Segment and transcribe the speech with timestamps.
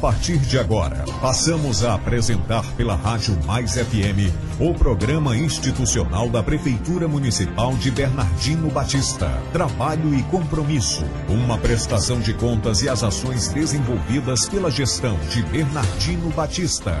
[0.00, 7.06] partir de agora, passamos a apresentar pela Rádio Mais FM o programa institucional da Prefeitura
[7.06, 9.30] Municipal de Bernardino Batista.
[9.52, 11.04] Trabalho e compromisso.
[11.28, 16.98] Uma prestação de contas e as ações desenvolvidas pela gestão de Bernardino Batista.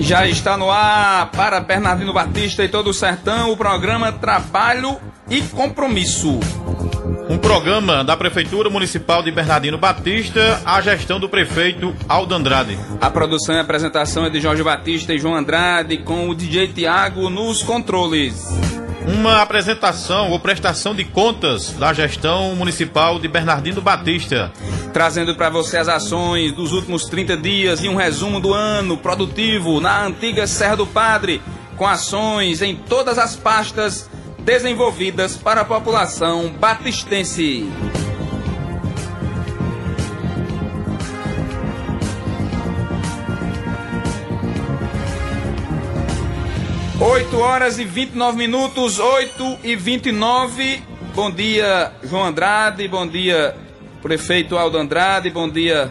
[0.00, 4.96] Já está no ar para Bernardino Batista e todo o sertão o programa Trabalho
[5.30, 6.40] e Compromisso.
[7.28, 12.78] Um programa da Prefeitura Municipal de Bernardino Batista, a gestão do prefeito Aldo Andrade.
[13.00, 17.28] A produção e apresentação é de Jorge Batista e João Andrade, com o DJ Tiago
[17.28, 18.46] nos controles.
[19.08, 24.52] Uma apresentação ou prestação de contas da gestão municipal de Bernardino Batista.
[24.92, 29.80] Trazendo para você as ações dos últimos 30 dias e um resumo do ano produtivo
[29.80, 31.42] na antiga Serra do Padre,
[31.76, 34.08] com ações em todas as pastas
[34.46, 37.68] desenvolvidas para a população batistense.
[47.00, 50.80] Oito horas e 29 minutos, 8 e 29.
[51.12, 52.86] Bom dia, João Andrade.
[52.86, 53.56] Bom dia,
[54.00, 55.28] prefeito Aldo Andrade.
[55.28, 55.90] Bom dia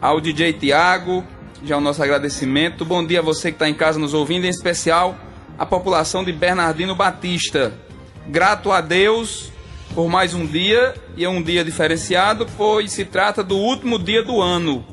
[0.00, 1.22] ao DJ Tiago.
[1.62, 2.82] Já o nosso agradecimento.
[2.82, 5.14] Bom dia a você que está em casa nos ouvindo, em especial
[5.58, 7.89] a população de Bernardino Batista
[8.28, 9.50] grato a Deus
[9.94, 14.22] por mais um dia, e é um dia diferenciado, pois se trata do último dia
[14.22, 14.84] do ano,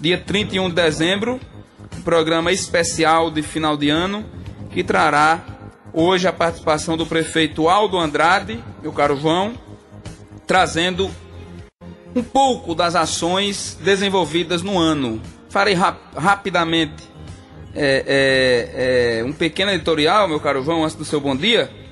[0.00, 1.40] dia 31 de dezembro,
[1.96, 4.24] um programa especial de final de ano,
[4.70, 5.44] que trará
[5.92, 9.54] hoje a participação do prefeito Aldo Andrade, meu caro João,
[10.44, 11.08] trazendo
[12.14, 15.22] um pouco das ações desenvolvidas no ano.
[15.48, 17.04] Farei rap rapidamente
[17.74, 21.85] é, é, é, um pequeno editorial, meu caro João, antes do seu bom dia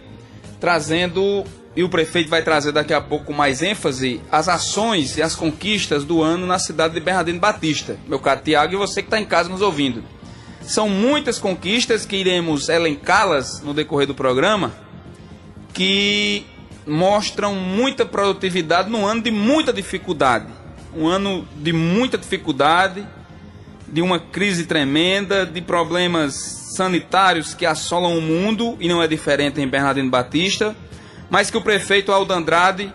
[0.65, 1.45] trazendo,
[1.77, 6.05] e o prefeito vai trazer daqui a pouco mais ênfase, as ações e as conquistas
[6.05, 7.98] do ano na cidade de Bernardino Batista.
[8.08, 10.02] Meu caro Tiago e você que está em casa nos ouvindo.
[10.63, 14.73] São muitas conquistas que iremos elencá-las no decorrer do programa,
[15.75, 16.47] que
[16.86, 20.46] mostram muita produtividade num ano de muita dificuldade.
[20.96, 23.07] Um ano de muita dificuldade,
[23.86, 29.61] de uma crise tremenda, de problemas sanitários que assolam o mundo, e não é diferente
[29.61, 30.74] em Bernardino Batista,
[31.30, 32.92] mas que o prefeito Aldo Andrade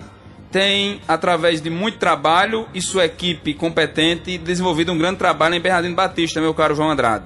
[0.51, 5.95] tem, através de muito trabalho e sua equipe competente, desenvolvido um grande trabalho em Bernardino
[5.95, 7.25] Batista, meu caro João Andrade.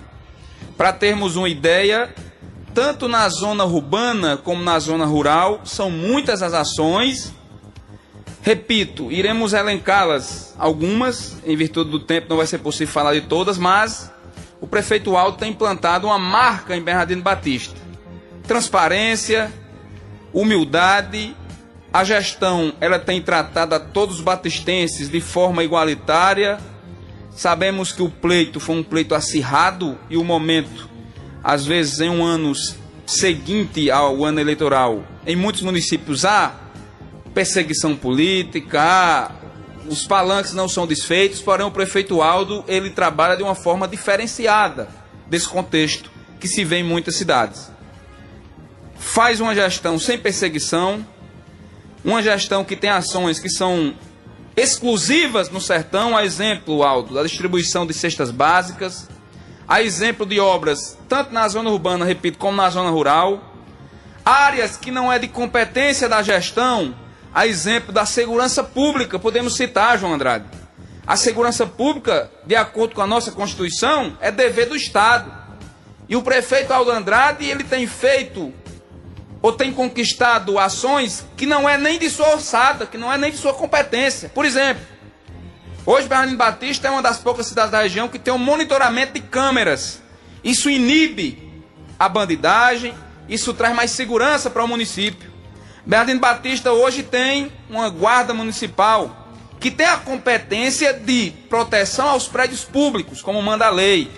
[0.78, 2.13] Para termos uma ideia,
[2.74, 7.34] tanto na zona urbana como na zona rural, são muitas as ações.
[8.42, 13.58] Repito, iremos elencá-las algumas, em virtude do tempo não vai ser possível falar de todas,
[13.58, 14.12] mas
[14.63, 17.75] o prefeito Aldo tem implantado uma marca em Bernardino Batista.
[18.47, 19.51] Transparência,
[20.31, 21.35] humildade,
[21.91, 26.59] a gestão ela tem tratado a todos os batistenses de forma igualitária.
[27.29, 30.90] Sabemos que o pleito foi um pleito acirrado e o momento,
[31.44, 32.53] às vezes em um ano
[33.06, 36.56] seguinte ao ano eleitoral, em muitos municípios há
[37.34, 39.31] perseguição política, há
[39.88, 44.88] os palanques não são desfeitos, porém o prefeito Aldo ele trabalha de uma forma diferenciada
[45.28, 47.72] desse contexto que se vê em muitas cidades.
[48.98, 51.06] Faz uma gestão sem perseguição,
[52.04, 53.94] uma gestão que tem ações que são
[54.56, 59.10] exclusivas no sertão, a exemplo, Aldo, da distribuição de cestas básicas,
[59.68, 63.42] a exemplo de obras tanto na zona urbana, repito, como na zona rural,
[64.26, 66.94] áreas que não é de competência da gestão,
[67.34, 70.46] a exemplo da segurança pública, podemos citar, João Andrade.
[71.06, 75.34] A segurança pública, de acordo com a nossa Constituição, é dever do Estado.
[76.08, 78.54] E o prefeito Aldo Andrade, ele tem feito
[79.42, 83.32] ou tem conquistado ações que não é nem de sua orçada, que não é nem
[83.32, 84.30] de sua competência.
[84.30, 84.82] Por exemplo,
[85.86, 89.22] hoje Bernardino Batista é uma das poucas cidades da região que tem um monitoramento de
[89.22, 90.02] câmeras.
[90.42, 91.52] Isso inibe
[92.00, 92.94] a bandidagem,
[93.28, 95.33] isso traz mais segurança para o município.
[95.85, 99.27] Bernardino Batista hoje tem uma guarda municipal
[99.59, 104.09] que tem a competência de proteção aos prédios públicos, como manda a lei.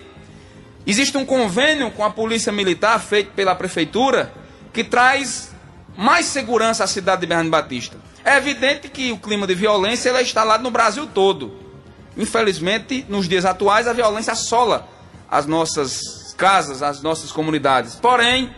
[0.85, 4.31] Existe um convênio com a Polícia Militar feito pela Prefeitura
[4.71, 5.53] que traz
[5.97, 7.97] mais segurança à cidade de Bernardino Batista.
[8.23, 11.59] É evidente que o clima de violência é instalado no Brasil todo.
[12.17, 14.87] Infelizmente, nos dias atuais, a violência assola
[15.29, 17.95] as nossas casas, as nossas comunidades.
[17.95, 18.53] Porém,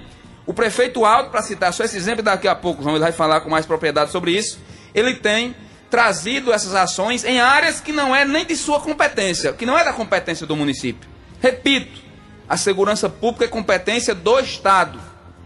[0.48, 3.42] o prefeito Aldo, para citar só esse exemplo, daqui a pouco João ele vai falar
[3.42, 4.58] com mais propriedade sobre isso,
[4.96, 5.54] ele tem
[5.90, 9.84] trazido essas ações em áreas que não é nem de sua competência, que não é
[9.84, 11.10] da competência do município.
[11.42, 12.02] Repito,
[12.48, 15.02] a segurança pública é competência do Estado,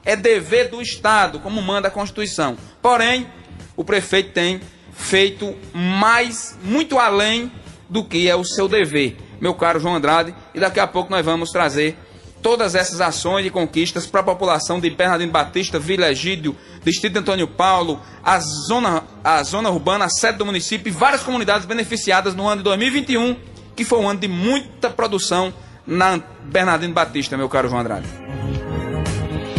[0.06, 2.56] é dever do Estado, como manda a Constituição.
[2.80, 3.28] Porém,
[3.76, 4.62] o prefeito tem
[4.94, 7.52] feito mais, muito além
[7.90, 11.26] do que é o seu dever, meu caro João Andrade, e daqui a pouco nós
[11.26, 11.98] vamos trazer
[12.42, 17.20] todas essas ações e conquistas para a população de Bernardino Batista, Vila Egídio, Distrito de
[17.20, 22.36] Antônio Paulo, a zona, a zona urbana, a sede do município e várias comunidades beneficiadas
[22.36, 23.36] no ano de 2021,
[23.76, 25.54] que foi um ano de muita produção
[25.86, 28.08] na Bernardino Batista, meu caro João Andrade.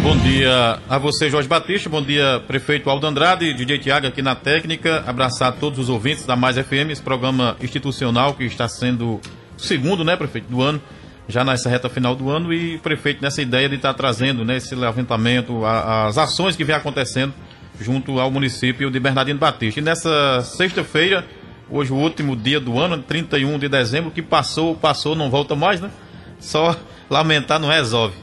[0.02, 1.88] Bom dia a você, Jorge Batista.
[1.88, 5.04] Bom dia, prefeito Aldo Andrade, DJ Tiago aqui na técnica.
[5.06, 9.20] Abraçar todos os ouvintes da Mais FM, esse programa institucional que está sendo o
[9.56, 10.82] segundo, né, prefeito, do ano,
[11.28, 12.52] já nessa reta final do ano.
[12.52, 16.74] E prefeito nessa ideia de estar trazendo né, esse levantamento, a, as ações que vem
[16.74, 17.32] acontecendo
[17.80, 19.80] junto ao município de Bernardino Batista.
[19.80, 21.26] E nessa sexta-feira,
[21.70, 25.80] hoje o último dia do ano, 31 de dezembro, que passou, passou, não volta mais,
[25.80, 25.90] né?
[26.38, 26.76] Só
[27.08, 28.14] lamentar não resolve.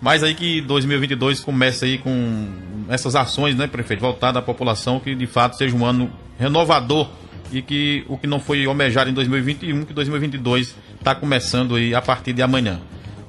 [0.00, 2.48] Mas aí que 2022 comece aí com
[2.88, 7.08] essas ações, né, prefeito, voltada à população, que de fato seja um ano renovador
[7.52, 12.02] e que o que não foi almejado em 2021, que 2022 está começando aí a
[12.02, 12.80] partir de amanhã.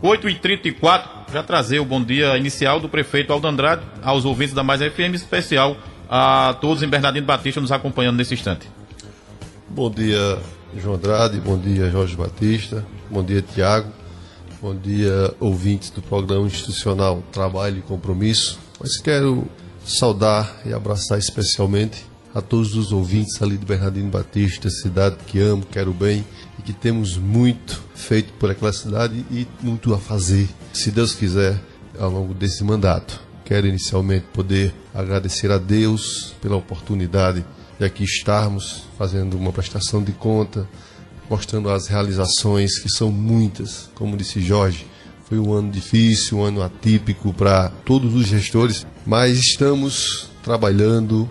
[0.03, 4.81] 8h34, já trazer o bom dia inicial do prefeito Aldo Andrade aos ouvintes da Mais
[4.81, 5.75] FM, especial
[6.09, 8.67] a todos em Bernardino Batista nos acompanhando nesse instante.
[9.67, 10.39] Bom dia,
[10.77, 13.91] João Andrade, bom dia, Jorge Batista, bom dia, Tiago.
[14.61, 18.59] Bom dia, ouvintes do programa institucional Trabalho e Compromisso.
[18.77, 19.47] Mas quero
[19.85, 25.65] saudar e abraçar especialmente a todos os ouvintes ali de Bernardino Batista, cidade que amo,
[25.69, 26.25] quero bem
[26.57, 31.59] e que temos muito feito por aquela cidade e muito a fazer, se Deus quiser,
[31.97, 33.19] ao longo desse mandato.
[33.43, 37.43] Quero inicialmente poder agradecer a Deus pela oportunidade
[37.79, 40.67] de aqui estarmos fazendo uma prestação de conta
[41.29, 43.89] mostrando as realizações, que são muitas.
[43.93, 44.85] Como disse Jorge,
[45.25, 51.29] foi um ano difícil, um ano atípico para todos os gestores, mas estamos trabalhando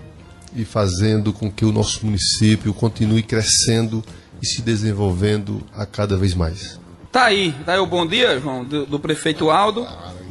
[0.55, 4.05] e fazendo com que o nosso município continue crescendo
[4.43, 6.79] e se desenvolvendo a cada vez mais.
[7.11, 9.87] Tá aí, tá aí o bom dia, João, do, do prefeito Aldo,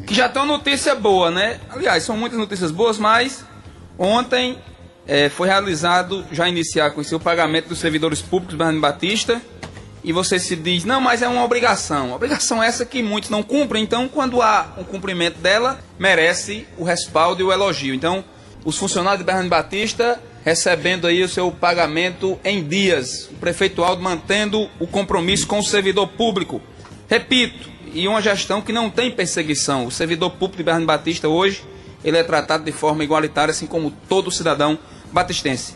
[0.06, 1.60] que já tem uma notícia boa, né?
[1.69, 3.44] Aliás, são muitas notícias boas, mas
[3.98, 4.58] ontem
[5.08, 9.42] é, foi realizado, já iniciar com o pagamento dos servidores públicos do Bernardo Batista,
[10.04, 12.14] e você se diz, não, mas é uma obrigação.
[12.14, 17.42] Obrigação essa que muitos não cumprem, então quando há um cumprimento dela, merece o respaldo
[17.42, 17.94] e o elogio.
[17.94, 18.24] Então,
[18.68, 23.30] os funcionários de Bernardo Batista recebendo aí o seu pagamento em dias.
[23.31, 26.62] O prefeito Aldo mantendo o compromisso com o servidor público.
[27.08, 29.86] Repito, e uma gestão que não tem perseguição.
[29.86, 31.64] O servidor público de Bernardo Batista hoje,
[32.04, 34.78] ele é tratado de forma igualitária, assim como todo cidadão
[35.14, 35.74] batistense.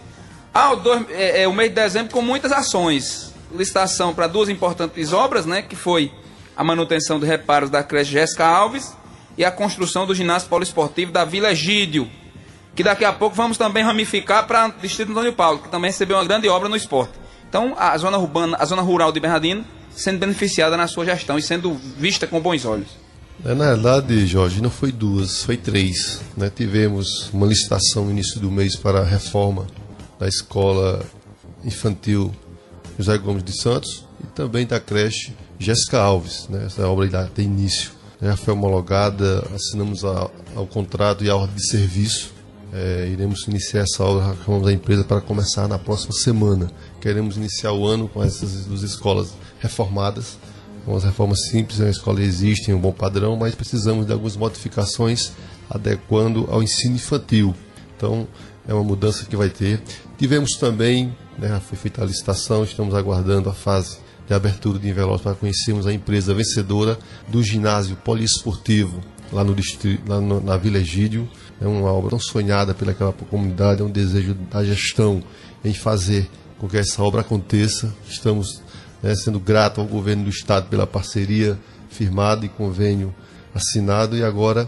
[0.54, 5.46] Aldo, é, é o mês de dezembro com muitas ações licitação para duas importantes obras,
[5.46, 6.12] né, que foi
[6.58, 8.94] a manutenção de reparos da creche Jéssica Alves
[9.38, 12.10] e a construção do ginásio poliesportivo da Vila Egídio,
[12.75, 16.18] que daqui a pouco vamos também ramificar para o Distrito Antônio Paulo, que também recebeu
[16.18, 17.13] uma grande obra no esporte.
[17.47, 21.41] Então, a zona urbana, a zona rural de Bernardino sendo beneficiada na sua gestão e
[21.41, 22.88] sendo vista com bons olhos.
[23.44, 26.21] É, na verdade, Jorge, não foi duas, foi três.
[26.38, 26.51] Né?
[26.53, 29.68] Tivemos uma licitação no início do mês para a reforma
[30.19, 31.03] da escola
[31.63, 32.31] infantil
[32.97, 36.47] José Gomes de Santos e também da creche Jéssica Alves.
[36.50, 36.65] Né?
[36.65, 37.91] Essa obra já tem início.
[38.21, 42.31] Já foi homologada, assinamos a, ao contrato e a ordem de serviço.
[42.73, 46.71] É, iremos iniciar essa obra, chamamos a empresa para começar na próxima semana.
[47.01, 50.37] Queremos iniciar o ano com essas duas escolas reformadas.
[50.87, 55.31] Umas reformas simples, a escola existe em um bom padrão, mas precisamos de algumas modificações
[55.69, 57.54] adequando ao ensino infantil.
[57.95, 58.28] Então,
[58.68, 59.81] é uma mudança que vai ter.
[60.18, 63.97] Tivemos também né, foi feita a licitação, estamos aguardando a fase
[64.28, 66.97] de abertura de envelopes para conhecermos a empresa vencedora
[67.28, 69.01] do ginásio poliesportivo
[69.31, 69.56] lá, no
[70.07, 71.28] lá no, na Vila Egídio.
[71.61, 75.23] É uma obra tão sonhada pelaquela comunidade, é um desejo da gestão
[75.63, 76.27] em fazer
[76.57, 77.94] com que essa obra aconteça.
[78.09, 78.61] Estamos
[79.01, 83.13] né, sendo gratos ao governo do estado pela parceria firmada e convênio
[83.53, 84.68] assinado e agora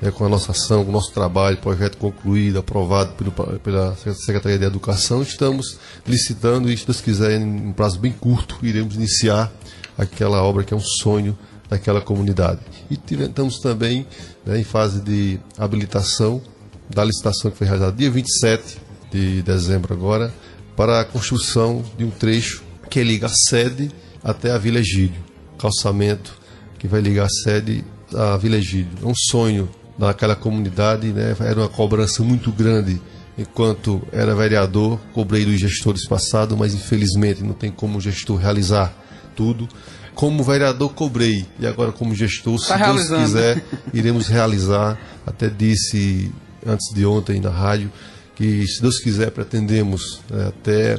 [0.00, 4.58] é, com a nossa ação, com o nosso trabalho, projeto concluído, aprovado pelo, pela Secretaria
[4.58, 9.52] de Educação, estamos licitando e, se Deus quiser, em um prazo bem curto, iremos iniciar
[9.96, 11.38] aquela obra que é um sonho
[11.72, 12.60] daquela comunidade.
[12.90, 14.06] E estamos também
[14.44, 16.42] né, em fase de habilitação
[16.90, 18.76] da licitação que foi realizada dia 27
[19.10, 20.32] de dezembro agora,
[20.76, 23.90] para a construção de um trecho que liga a sede
[24.22, 25.22] até a Vila Egídio.
[25.58, 26.38] Calçamento
[26.78, 27.82] que vai ligar a sede
[28.14, 28.98] à Vila Egídio.
[29.02, 29.66] É um sonho
[29.98, 31.34] naquela comunidade, né?
[31.40, 33.00] Era uma cobrança muito grande.
[33.38, 38.92] Enquanto era vereador, cobrei dos gestores passados, mas infelizmente não tem como o gestor realizar
[39.34, 39.66] tudo.
[40.14, 41.46] Como vereador, cobrei.
[41.58, 44.98] E agora, como gestor, se tá Deus quiser, iremos realizar.
[45.26, 46.30] Até disse
[46.66, 47.90] antes de ontem na rádio
[48.34, 50.98] que, se Deus quiser, pretendemos é, até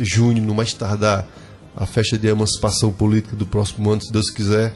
[0.00, 1.26] junho, no mais tardar,
[1.76, 4.74] a festa de emancipação política do próximo ano, se Deus quiser,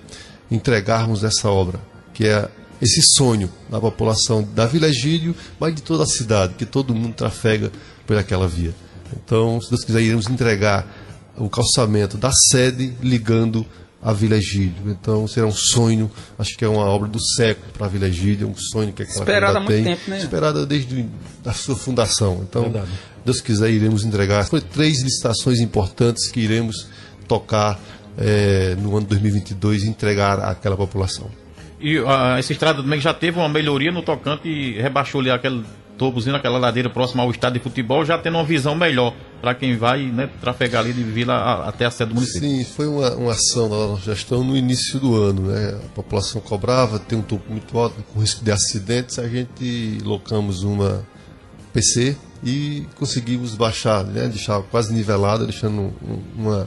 [0.51, 1.81] entregarmos essa obra,
[2.13, 2.49] que é
[2.81, 7.15] esse sonho da população da Vila Egídio, mas de toda a cidade, que todo mundo
[7.15, 7.73] trafega
[8.07, 8.75] por aquela via.
[9.13, 10.87] Então, se Deus quiser, iremos entregar
[11.41, 13.65] o calçamento da sede ligando
[14.03, 14.83] a Vila Egídio.
[14.87, 18.47] Então, será um sonho, acho que é uma obra do século para a Vila Egídio,
[18.47, 20.19] é um sonho que aquela Esperada há muito tem, tempo, né?
[20.19, 21.07] Esperada desde
[21.45, 22.41] a sua fundação.
[22.49, 22.73] Então,
[23.25, 24.45] Deus quiser, iremos entregar.
[24.47, 26.89] Foi três licitações importantes que iremos
[27.29, 27.79] tocar
[28.17, 31.31] é, no ano 2022 e entregar àquela população.
[31.79, 35.65] E uh, essa estrada também já teve uma melhoria no tocante e rebaixou ali aquele
[36.01, 39.77] tobozinho, aquela ladeira próxima ao estádio de futebol, já tendo uma visão melhor para quem
[39.77, 42.49] vai né, trafegar ali de Vila a, até a sede do município.
[42.49, 45.43] Sim, foi uma, uma ação da nossa gestão no início do ano.
[45.43, 45.79] Né?
[45.85, 50.63] A população cobrava, tem um topo muito alto, com risco de acidentes, a gente locamos
[50.63, 51.07] uma
[51.71, 54.27] PC e conseguimos baixar, né?
[54.27, 55.93] deixar quase nivelada, deixando
[56.35, 56.67] uma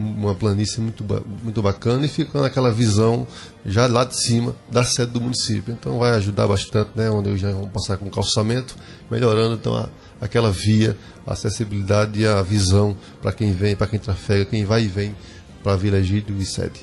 [0.00, 1.04] uma planície muito,
[1.42, 3.26] muito bacana e fica naquela visão
[3.64, 5.72] já lá de cima da sede do município.
[5.72, 7.10] Então vai ajudar bastante, né?
[7.10, 8.76] Onde já vamos passar com calçamento,
[9.10, 9.88] melhorando então a,
[10.20, 14.84] aquela via, a acessibilidade e a visão para quem vem, para quem trafega, quem vai
[14.84, 15.14] e vem
[15.62, 16.80] para a Vila Egídio e sede.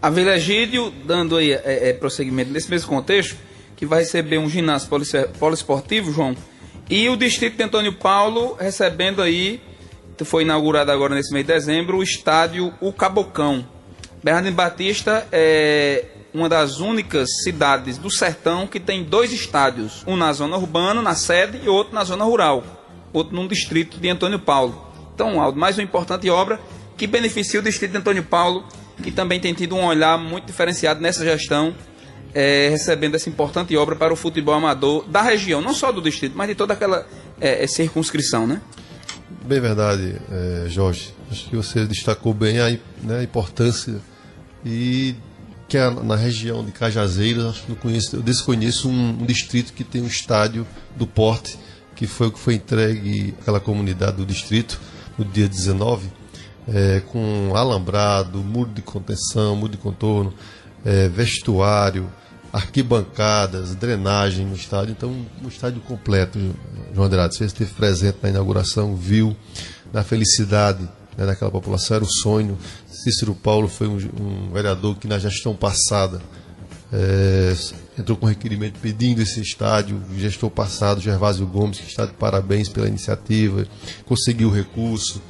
[0.00, 3.36] A Vila Egídio, dando aí é, é, prosseguimento nesse mesmo contexto,
[3.76, 4.88] que vai receber um ginásio
[5.38, 6.36] poliesportivo, João,
[6.90, 9.60] e o distrito de Antônio Paulo recebendo aí
[10.24, 13.66] foi inaugurado agora nesse mês de dezembro o estádio O Cabocão.
[14.22, 20.32] Bernardino Batista é uma das únicas cidades do sertão que tem dois estádios, um na
[20.32, 22.62] zona urbana, na sede, e outro na zona rural,
[23.12, 24.86] outro num distrito de Antônio Paulo.
[25.14, 26.60] Então, Aldo, mais uma importante obra
[26.96, 28.64] que beneficia o distrito de Antônio Paulo,
[29.02, 31.74] que também tem tido um olhar muito diferenciado nessa gestão,
[32.34, 36.36] é, recebendo essa importante obra para o futebol amador da região, não só do distrito,
[36.36, 37.06] mas de toda aquela
[37.40, 38.60] é, circunscrição, né?
[39.44, 41.14] Bem verdade, é, Jorge.
[41.30, 42.70] Acho que você destacou bem a,
[43.02, 43.96] né, a importância
[44.64, 45.14] e
[45.68, 49.74] que é na região de Cajazeiras, acho que não conheço, eu desconheço um, um, distrito
[49.74, 50.66] que tem um estádio
[50.96, 51.58] do porte,
[51.94, 54.80] que foi o que foi entregue àquela comunidade do distrito
[55.18, 56.10] no dia 19,
[56.66, 60.32] é, com alambrado, muro de contenção, muro de contorno,
[60.86, 62.10] é, vestuário,
[62.52, 64.92] arquibancadas, drenagem no estádio.
[64.92, 66.38] Então, um estádio completo,
[66.94, 67.36] João Andrade.
[67.36, 69.36] Você esteve presente na inauguração, viu
[69.92, 70.82] na felicidade
[71.16, 72.58] né, daquela população, era o sonho.
[72.90, 76.20] Cícero Paulo foi um, um vereador que na gestão passada
[76.92, 77.54] é,
[77.98, 80.00] entrou com requerimento pedindo esse estádio.
[80.10, 83.66] O gestor passado, Gervásio Gomes, que está de parabéns pela iniciativa,
[84.06, 85.20] conseguiu o recurso,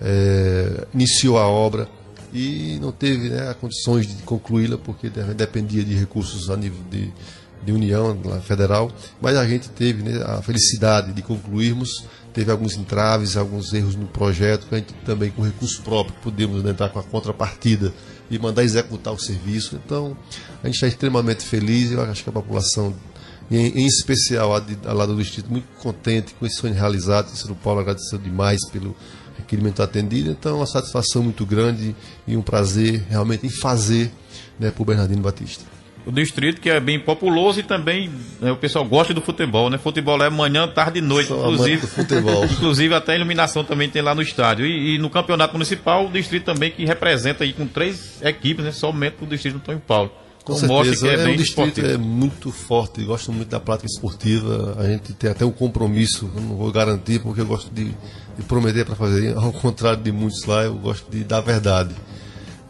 [0.00, 1.88] é, iniciou a obra
[2.36, 7.10] e não teve né, condições de concluí-la porque dependia de recursos a nível de,
[7.64, 13.38] de União Federal, mas a gente teve né, a felicidade de concluirmos, teve alguns entraves,
[13.38, 16.98] alguns erros no projeto, que a gente também com recurso próprio podemos né, entrar com
[16.98, 17.90] a contrapartida
[18.30, 19.80] e mandar executar o serviço.
[19.82, 20.14] Então,
[20.62, 22.94] a gente está extremamente feliz, eu acho que a população,
[23.50, 27.32] em, em especial a, de, a lado do Distrito, muito contente com esse sonho realizado.
[27.50, 28.96] O Paulo agradeceu demais pelo
[29.36, 30.30] requerimento atendido.
[30.30, 31.94] Então, é uma satisfação muito grande
[32.26, 34.10] e um prazer realmente em fazer
[34.58, 35.64] né, para o Bernardino Batista.
[36.04, 38.08] O distrito que é bem populoso e também
[38.40, 39.76] né, o pessoal gosta do futebol, né?
[39.76, 41.84] Futebol é manhã, tarde e noite, Sou inclusive.
[41.84, 42.44] futebol.
[42.46, 44.64] inclusive até a iluminação também tem lá no estádio.
[44.64, 48.70] E, e, no campeonato municipal, o distrito também que representa aí com três equipes, né?
[48.70, 50.12] Somente o distrito do Antônio Paulo.
[50.46, 51.86] Com então, certeza, é, é um distrito esportivo.
[51.88, 54.76] é muito forte, gosto muito da prática esportiva.
[54.78, 57.92] A gente tem até um compromisso, não vou garantir porque eu gosto de
[58.36, 61.94] de prometer para fazer, ao contrário de muitos lá, eu gosto de dar verdade.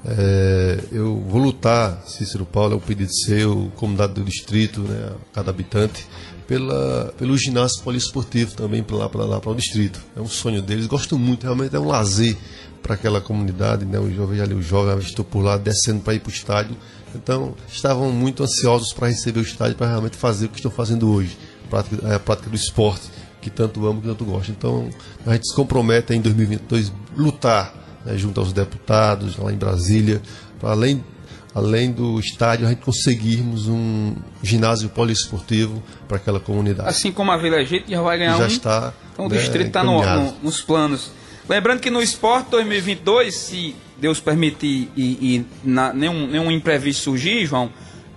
[0.09, 5.51] É, eu vou lutar, Cícero Paulo, é um pedido seu, comunidade do distrito, né, cada
[5.51, 6.07] habitante,
[6.47, 10.01] pela, pelo ginásio poliesportivo também para lá, para lá, para o distrito.
[10.17, 12.37] É um sonho deles, gosto muito, realmente é um lazer
[12.81, 13.99] para aquela comunidade, né?
[13.99, 16.77] O jovem ali, o jovem estou por lá descendo para ir para o estádio.
[17.17, 21.11] Então, estavam muito ansiosos para receber o estádio para realmente fazer o que estão fazendo
[21.11, 24.51] hoje, a prática, a prática do esporte que tanto amo, que tanto gosto.
[24.51, 24.91] Então,
[25.25, 27.73] a gente se compromete em 2022 lutar
[28.05, 30.21] né, junto aos deputados lá em Brasília,
[30.59, 31.05] para além
[31.55, 36.87] além do estádio, a gente conseguirmos um ginásio poliesportivo para aquela comunidade.
[36.87, 38.47] Assim como a Vila Egito já vai ganhar já um.
[38.47, 38.93] está.
[39.15, 41.11] Então o né, distrito está no, no, nos planos.
[41.49, 47.47] Lembrando que no Esporte 2022, se Deus permitir e, e na, nenhum, nenhum imprevisto surgir,
[47.47, 47.71] João,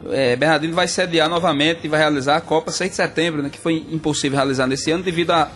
[0.10, 3.60] é, Bernardino vai sediar novamente e vai realizar a Copa 6 de setembro, né, que
[3.60, 5.50] foi impossível realizar nesse ano devido a,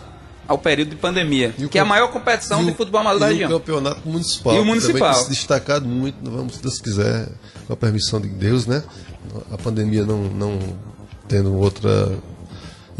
[0.46, 3.50] ao período de pandemia, que é a maior competição o, de futebol amador da região.
[3.50, 4.54] E o campeonato municipal.
[4.54, 5.12] E o municipal.
[5.12, 7.28] Também destacado muito, vamos, se Deus quiser,
[7.66, 8.82] com a permissão de Deus, né?
[9.50, 10.58] A pandemia não, não
[11.26, 12.12] tendo outra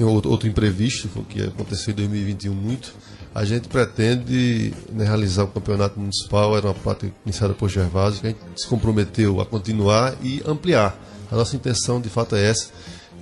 [0.03, 2.93] outro imprevisto, o que aconteceu em 2021 muito,
[3.35, 8.29] a gente pretende né, realizar o campeonato municipal, era uma prática iniciada por Gervásio, que
[8.29, 10.97] a gente se comprometeu a continuar e ampliar.
[11.33, 12.69] A nossa intenção, de fato, é essa,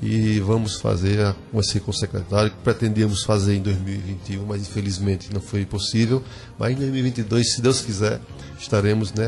[0.02, 5.40] e vamos fazer, conversei com o secretário, que pretendíamos fazer em 2021, mas infelizmente não
[5.40, 6.22] foi possível,
[6.58, 8.20] mas em 2022, se Deus quiser,
[8.58, 9.26] estaremos né,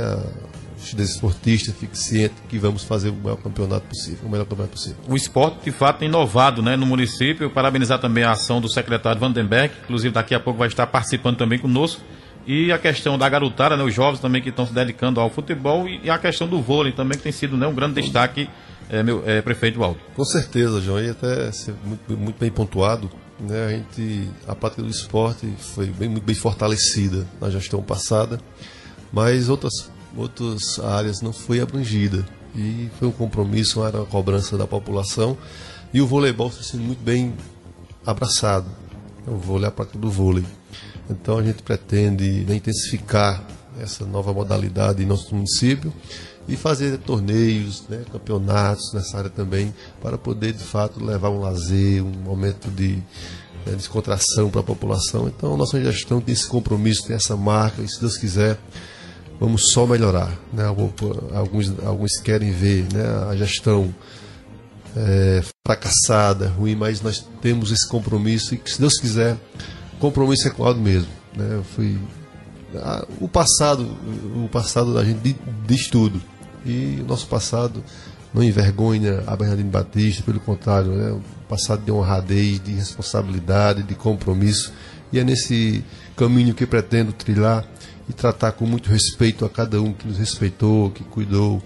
[0.93, 4.99] desportista, fique ciente que vamos fazer o maior campeonato possível, o melhor campeonato possível.
[5.09, 7.49] O esporte, de fato, tem inovado né, no município.
[7.51, 11.59] Parabenizar também a ação do secretário Vandenberg, inclusive daqui a pouco vai estar participando também
[11.59, 12.03] conosco.
[12.47, 15.89] E a questão da garotada, né, os jovens também que estão se dedicando ao futebol
[15.89, 18.51] e a questão do vôlei também, que tem sido né, um grande destaque,
[18.91, 19.99] é, meu, é, prefeito Aldo.
[20.15, 23.11] Com certeza, João, e até ser muito, muito bem pontuado.
[23.41, 28.39] Né, a, gente, a prática do esporte foi bem, muito bem fortalecida na gestão passada,
[29.11, 32.27] mas outras outras áreas não foi abrangida.
[32.55, 35.37] E foi um compromisso, era uma cobrança da população.
[35.93, 37.35] E o voleibol está sendo muito bem
[38.07, 38.67] abraçado.
[39.27, 40.45] Eu vou olhar para do vôlei.
[41.09, 43.45] Então a gente pretende intensificar
[43.81, 45.93] essa nova modalidade em nosso município
[46.47, 52.05] e fazer torneios, né, campeonatos nessa área também, para poder de fato levar um lazer,
[52.05, 53.03] um momento de
[53.67, 55.27] né, descontração para a população.
[55.27, 58.59] Então, nossa gestão tem esse compromisso, tem essa marca, e se Deus quiser,
[59.39, 60.39] vamos só melhorar.
[60.53, 60.65] Né?
[60.65, 63.95] Alguns, alguns querem ver né, a gestão
[64.97, 69.37] é, fracassada, ruim, mas nós temos esse compromisso e que, se Deus quiser,
[69.99, 71.09] compromisso é com mesmo.
[71.37, 71.63] Né?
[71.75, 71.99] Fui,
[73.21, 73.97] o passado,
[74.37, 75.37] o passado da gente
[75.67, 76.21] diz tudo.
[76.65, 77.85] E o nosso passado
[78.33, 81.11] não envergonha a Bernardino Batista, pelo contrário, né?
[81.13, 84.73] o passado de honradez, de responsabilidade, de compromisso.
[85.13, 85.85] E é nesse
[86.17, 87.65] caminho que pretendo trilhar
[88.09, 91.63] e tratar com muito respeito a cada um que nos respeitou, que cuidou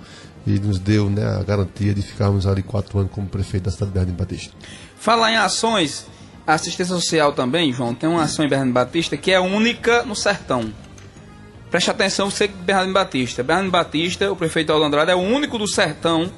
[0.47, 3.91] e nos deu né, a garantia de ficarmos ali quatro anos como prefeito da cidade
[3.91, 4.55] de Bernardo Batista.
[4.97, 6.07] Falar em ações,
[6.47, 10.15] a assistência social também, João, tem uma ação em Bernardo Batista que é única no
[10.15, 10.73] sertão.
[11.71, 13.43] Preste atenção, você que Bernardo Batista.
[13.43, 16.31] Bernardo Batista, o prefeito Aldo Andrade, é o único do sertão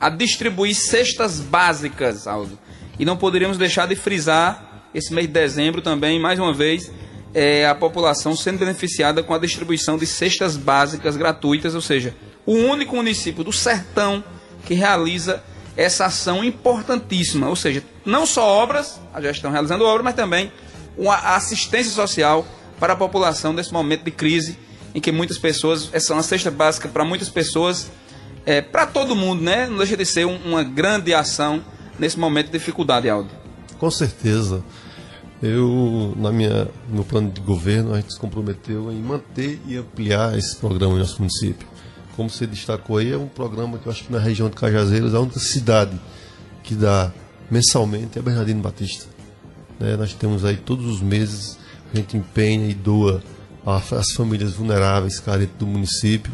[0.00, 2.58] a distribuir cestas básicas, Aldo.
[2.98, 6.90] E não poderíamos deixar de frisar esse mês de dezembro também, mais uma vez,
[7.34, 12.14] é, a população sendo beneficiada com a distribuição de cestas básicas gratuitas, ou seja,
[12.44, 14.22] o único município do sertão
[14.64, 15.42] que realiza
[15.76, 20.52] essa ação importantíssima, ou seja, não só obras, a gestão realizando obras, mas também
[20.96, 22.46] uma assistência social
[22.78, 24.58] para a população nesse momento de crise
[24.94, 27.90] em que muitas pessoas, essa é uma cesta básica para muitas pessoas,
[28.44, 29.66] é, para todo mundo, né?
[29.66, 31.64] Não deixa de ser um, uma grande ação
[31.98, 33.30] nesse momento de dificuldade, Aldo.
[33.78, 34.62] Com certeza.
[35.42, 40.38] Eu, na minha, no plano de governo, a gente se comprometeu em manter e ampliar
[40.38, 41.66] esse programa no nosso município.
[42.14, 45.14] Como você destacou aí, é um programa que eu acho que na região de Cajazeiras,
[45.14, 45.98] a única cidade
[46.62, 47.12] que dá
[47.50, 49.06] mensalmente é Bernardino Batista.
[49.80, 49.96] Né?
[49.96, 51.58] Nós temos aí todos os meses,
[51.92, 53.20] a gente empenha e doa
[53.66, 56.32] às famílias vulneráveis, carentes do município,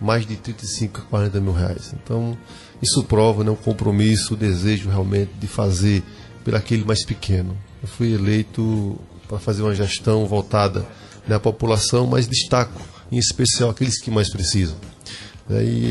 [0.00, 1.94] mais de 35 a 40 mil reais.
[2.02, 2.36] Então,
[2.80, 6.02] isso prova né, o compromisso, o desejo realmente de fazer
[6.46, 7.58] pelo aquele mais pequeno.
[7.82, 10.86] Eu fui eleito para fazer uma gestão voltada
[11.26, 12.80] na população, mas destaco
[13.10, 14.76] em especial aqueles que mais precisam.
[15.50, 15.90] E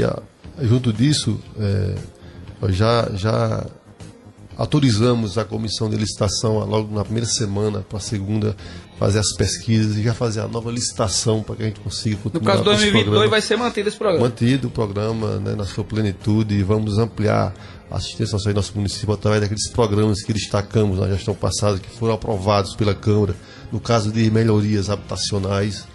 [0.65, 1.95] junto disso, é,
[2.69, 3.65] já, já
[4.55, 8.55] autorizamos a comissão de licitação logo na primeira semana para a segunda
[8.97, 12.55] fazer as pesquisas e já fazer a nova licitação para que a gente consiga continuar.
[12.55, 14.23] No caso de 2022 vai ser mantido esse programa.
[14.23, 17.53] Mantido o programa né, na sua plenitude e vamos ampliar
[17.91, 22.13] assistência social em nosso município através daqueles programas que destacamos na gestão passada, que foram
[22.13, 23.35] aprovados pela Câmara,
[23.71, 25.85] no caso de melhorias habitacionais,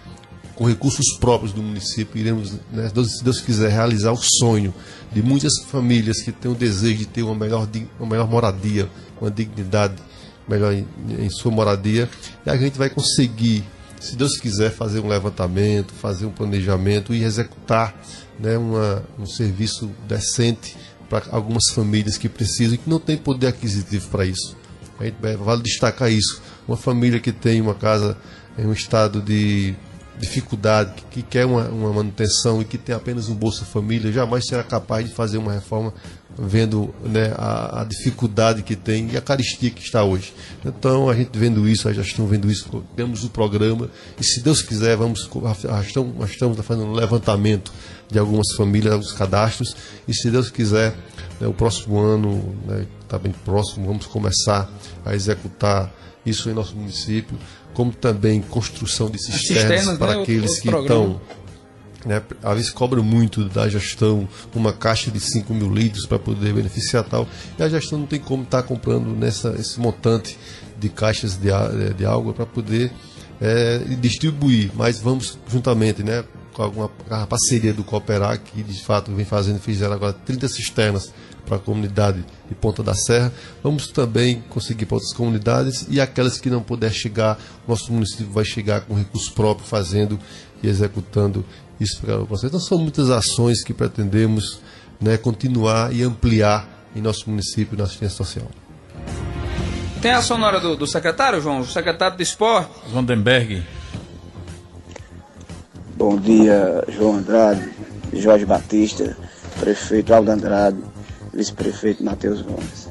[0.55, 4.73] com recursos próprios do município, iremos, né, se Deus quiser, realizar o sonho
[5.11, 7.67] de muitas famílias que têm o desejo de ter uma melhor,
[7.99, 8.87] uma melhor moradia,
[9.19, 9.95] uma dignidade
[10.47, 10.85] melhor em,
[11.19, 12.09] em sua moradia,
[12.45, 13.63] e a gente vai conseguir,
[13.99, 17.99] se Deus quiser, fazer um levantamento, fazer um planejamento e executar
[18.39, 20.75] né, uma, um serviço decente
[21.11, 24.55] para algumas famílias que precisam e que não tem poder aquisitivo para isso.
[25.43, 26.41] Vale destacar isso.
[26.65, 28.17] Uma família que tem uma casa
[28.57, 29.75] em um estado de
[30.21, 34.45] dificuldade, que, que quer uma, uma, manutenção e que tem apenas um Bolsa Família, jamais
[34.45, 35.91] será capaz de fazer uma reforma
[36.37, 40.33] vendo né, a, a, dificuldade que tem e a caristia que está hoje.
[40.63, 44.61] Então, a gente vendo isso, a gestão vendo isso, temos o programa e, se Deus
[44.61, 45.27] quiser, vamos,
[45.85, 47.73] estamos, nós estamos fazendo um levantamento
[48.09, 49.75] de algumas famílias, alguns cadastros
[50.07, 50.95] e, se Deus quiser,
[51.39, 54.71] né, o próximo ano, né, está bem próximo, vamos começar
[55.03, 55.91] a executar
[56.25, 57.37] isso em nosso município,
[57.73, 61.21] como também construção de cisternas, cisternas para né, aqueles que estão
[62.05, 62.21] né?
[62.41, 67.03] Às vezes cobra muito da gestão uma caixa de 5 mil litros para poder beneficiar
[67.03, 67.27] tal.
[67.57, 70.37] E a gestão não tem como estar tá comprando nessa, esse montante
[70.79, 71.49] de caixas de,
[71.95, 72.91] de água para poder
[73.39, 74.71] é, distribuir.
[74.73, 76.23] Mas vamos juntamente, né?
[76.53, 81.13] Com alguma a parceria do Cooperar, que de fato vem fazendo, fizeram agora 30 cisternas
[81.45, 83.31] para a comunidade de Ponta da Serra.
[83.63, 88.45] Vamos também conseguir para outras comunidades e aquelas que não puder chegar, nosso município vai
[88.45, 90.19] chegar com recurso próprio, fazendo
[90.61, 91.45] e executando
[91.79, 92.49] isso para o Conselho.
[92.49, 94.61] Então são muitas ações que pretendemos
[94.99, 98.47] né, continuar e ampliar em nosso município na assistência social.
[100.01, 101.59] Tem a sonora do, do secretário, João?
[101.59, 102.71] O secretário de esporte?
[102.91, 103.63] Vandenberg.
[105.95, 107.69] Bom dia, João Andrade,
[108.13, 109.15] Jorge Batista,
[109.59, 110.79] prefeito Aldo Andrade,
[111.33, 112.89] vice-prefeito Matheus Gomes.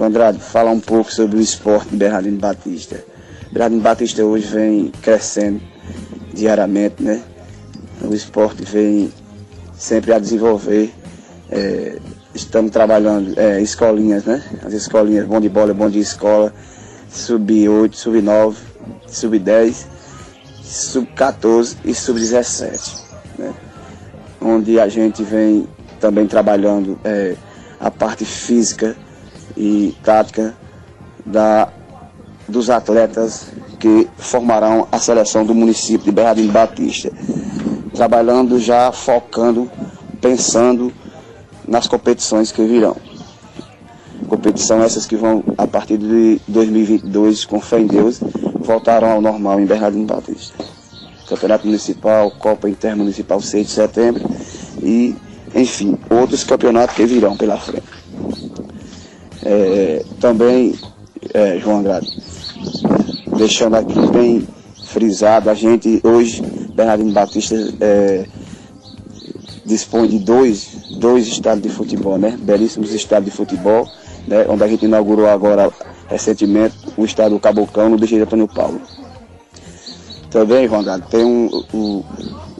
[0.00, 3.04] Andrade, fala um pouco sobre o esporte de Bernardino Batista.
[3.50, 5.60] Bernardino Batista hoje vem crescendo
[6.32, 7.22] diariamente, né?
[8.02, 9.12] O esporte vem
[9.74, 10.92] sempre a desenvolver.
[11.50, 11.98] É,
[12.34, 14.42] estamos trabalhando é, escolinhas, né?
[14.64, 16.52] As escolinhas, bom de bola, bom de escola,
[17.10, 18.56] sub-8, sub-9,
[19.06, 19.86] sub-10,
[20.62, 23.02] sub-14 e sub-17,
[23.38, 23.52] né?
[24.40, 25.68] Onde a gente vem
[26.02, 27.36] também trabalhando é,
[27.78, 28.96] a parte física
[29.56, 30.52] e tática
[31.24, 31.68] da,
[32.48, 37.12] dos atletas que formarão a seleção do município de Bernardino Batista.
[37.94, 39.70] Trabalhando já focando,
[40.20, 40.92] pensando
[41.68, 42.96] nas competições que virão.
[44.26, 48.18] Competição essas que vão, a partir de 2022, com fé em Deus,
[48.58, 50.64] voltarão ao normal em Bernardino Batista.
[51.28, 54.28] Campeonato Municipal, Copa Intermunicipal 6 de setembro
[54.82, 55.14] e,
[55.54, 57.86] enfim, outros campeonatos que virão pela frente.
[59.44, 60.74] É, também,
[61.34, 62.08] é, João Andrade,
[63.36, 64.46] deixando aqui bem
[64.84, 66.42] frisado, a gente hoje,
[66.74, 68.26] Bernardino Batista é,
[69.64, 72.38] dispõe de dois, dois estádios de futebol, né?
[72.40, 73.88] Belíssimos estádios de futebol,
[74.28, 74.46] né?
[74.48, 75.70] Onde a gente inaugurou agora
[76.08, 78.80] recentemente o estádio Cabocão no Bicho Antônio Paulo.
[80.30, 82.04] Também, João Andrade, tem um, o,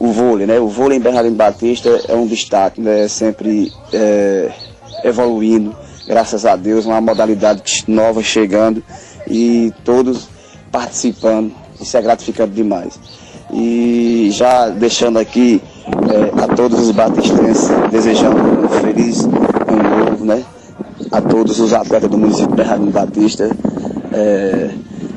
[0.03, 0.59] o vôlei, né?
[0.59, 3.07] O vôlei em Bernardino Batista é um destaque, né?
[3.07, 4.51] Sempre é,
[5.01, 5.73] evoluindo,
[6.05, 8.83] graças a Deus, uma modalidade nova chegando
[9.25, 10.27] e todos
[10.69, 11.53] participando.
[11.79, 12.99] Isso é gratificante demais.
[13.53, 20.43] E já deixando aqui é, a todos os batistenses, desejando um feliz ano novo, né?
[21.13, 23.49] A todos os atletas do município de Bernardino Batista.
[24.11, 24.69] É,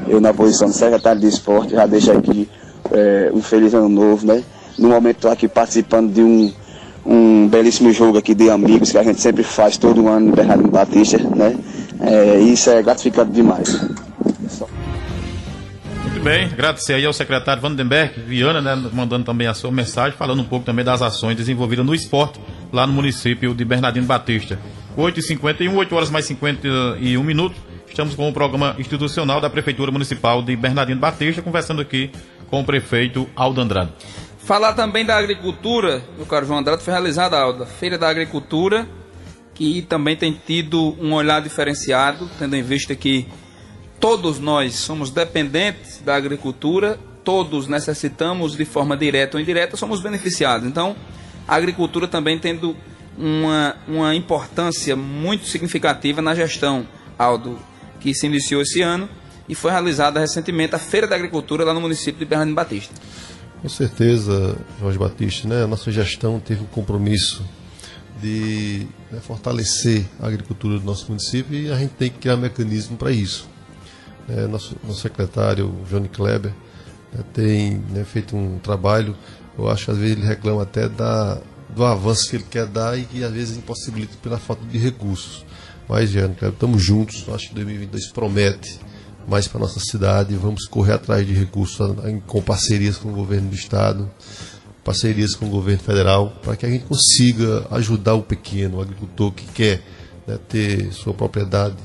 [0.07, 2.49] eu na posição de secretário de esporte já deixo aqui
[2.92, 4.44] é, um feliz ano novo, né?
[4.78, 6.52] No momento estou aqui participando de um,
[7.04, 10.70] um belíssimo jogo aqui de amigos que a gente sempre faz todo ano no Bernardino
[10.70, 11.56] Batista, né?
[12.00, 13.80] É, isso é gratificante demais
[16.26, 20.44] bem, agradecer aí ao secretário Vandenberg Viana, né, mandando também a sua mensagem, falando um
[20.44, 22.40] pouco também das ações desenvolvidas no esporte
[22.72, 24.58] lá no município de Bernardino Batista.
[24.98, 27.56] 8h51, 8 horas mais 51 minutos.
[27.88, 32.10] Estamos com o programa institucional da Prefeitura Municipal de Bernardino Batista, conversando aqui
[32.50, 33.92] com o prefeito Aldo Andrade.
[34.46, 38.88] Falar também da agricultura, meu caro João Andrade, foi realizada a Feira da Agricultura,
[39.52, 43.26] que também tem tido um olhar diferenciado, tendo em vista que
[43.98, 50.66] Todos nós somos dependentes da agricultura, todos necessitamos de forma direta ou indireta, somos beneficiados.
[50.68, 50.94] Então,
[51.48, 52.76] a agricultura também tendo
[53.16, 56.87] uma, uma importância muito significativa na gestão,
[57.18, 57.59] Aldo,
[57.98, 59.09] que se iniciou esse ano
[59.48, 62.94] e foi realizada recentemente a Feira da Agricultura lá no município de Bernardino Batista.
[63.66, 65.64] Com certeza, Jorge Batista, né?
[65.64, 67.44] a nossa gestão teve um compromisso
[68.22, 72.42] de né, fortalecer a agricultura do nosso município e a gente tem que criar um
[72.42, 73.48] mecanismo para isso
[74.29, 76.52] é, nosso, nosso secretário, Johnny Kleber,
[77.12, 79.16] né, tem né, feito um trabalho,
[79.59, 82.96] eu acho que às vezes ele reclama até da, do avanço que ele quer dar
[82.96, 85.44] e que às vezes impossibilita pela falta de recursos.
[85.88, 88.79] Mas, Johnny Kleber, estamos juntos, acho que 2022 promete
[89.28, 91.78] mais para nossa cidade, vamos correr atrás de recursos
[92.26, 94.10] com parcerias com o governo do estado,
[94.84, 99.32] parcerias com o governo federal, para que a gente consiga ajudar o pequeno, o agricultor
[99.32, 99.82] que quer
[100.26, 101.76] né, ter sua propriedade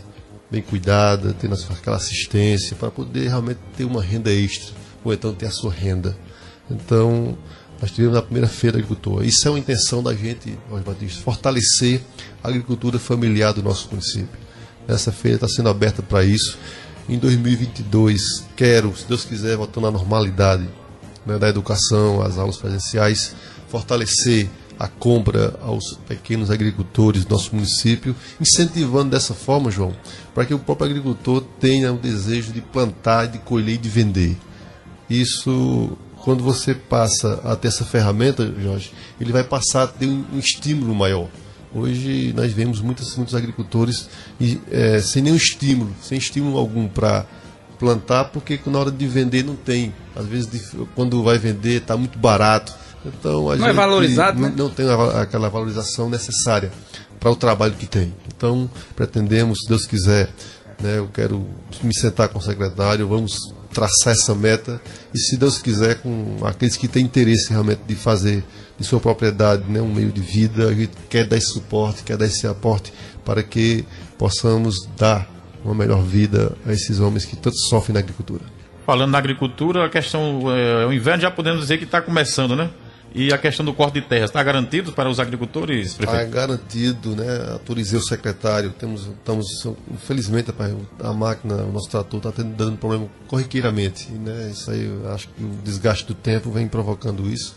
[0.52, 4.74] bem cuidada, tendo aquela assistência, para poder realmente ter uma renda extra,
[5.04, 6.16] ou então ter a sua renda.
[6.70, 7.38] Então,
[7.82, 9.24] nós tivemos na primeira feira agricultor.
[9.26, 12.02] Isso é uma intenção da gente, Jorge Batista, fortalecer
[12.44, 14.40] a agricultura familiar do nosso município.
[14.88, 16.58] Essa feira está sendo aberta para isso.
[17.12, 20.70] Em 2022, quero, se Deus quiser, voltando à normalidade
[21.26, 23.36] né, da educação, as aulas presenciais,
[23.68, 29.94] fortalecer a compra aos pequenos agricultores do nosso município, incentivando dessa forma, João,
[30.34, 34.38] para que o próprio agricultor tenha o desejo de plantar, de colher e de vender.
[35.10, 40.24] Isso quando você passa a ter essa ferramenta, Jorge, ele vai passar a ter um,
[40.32, 41.28] um estímulo maior.
[41.74, 47.26] Hoje nós vemos muitos, muitos agricultores e, é, sem nenhum estímulo, sem estímulo algum para
[47.80, 49.94] plantar, porque na hora de vender não tem.
[50.16, 52.74] Às vezes, quando vai vender, está muito barato.
[53.06, 54.56] Então, não é valorizado, não, né?
[54.56, 54.86] não tem
[55.20, 56.72] aquela valorização necessária
[57.20, 58.14] para o trabalho que tem.
[58.36, 60.30] Então, pretendemos, se Deus quiser,
[60.80, 61.48] né, eu quero
[61.82, 64.82] me sentar com o secretário, vamos traçar essa meta
[65.14, 68.44] e, se Deus quiser, com aqueles que têm interesse realmente de fazer
[68.82, 72.18] de sua propriedade né, um meio de vida, a gente quer dar esse suporte, quer
[72.18, 73.86] dar esse aporte para que
[74.18, 75.30] possamos dar
[75.64, 78.42] uma melhor vida a esses homens que tanto sofrem na agricultura.
[78.86, 82.70] Falando na agricultura, a questão, é, o inverno já podemos dizer que está começando, né?
[83.14, 86.28] E a questão do corte de terras, está garantido para os agricultores, prefeito?
[86.28, 87.52] Está garantido, né?
[87.52, 90.50] Autorizei o secretário, temos, estamos, infelizmente,
[91.04, 94.50] a máquina, o nosso trator está dando problema corriqueiramente, né?
[94.52, 97.54] Isso aí, acho que o desgaste do tempo vem provocando isso.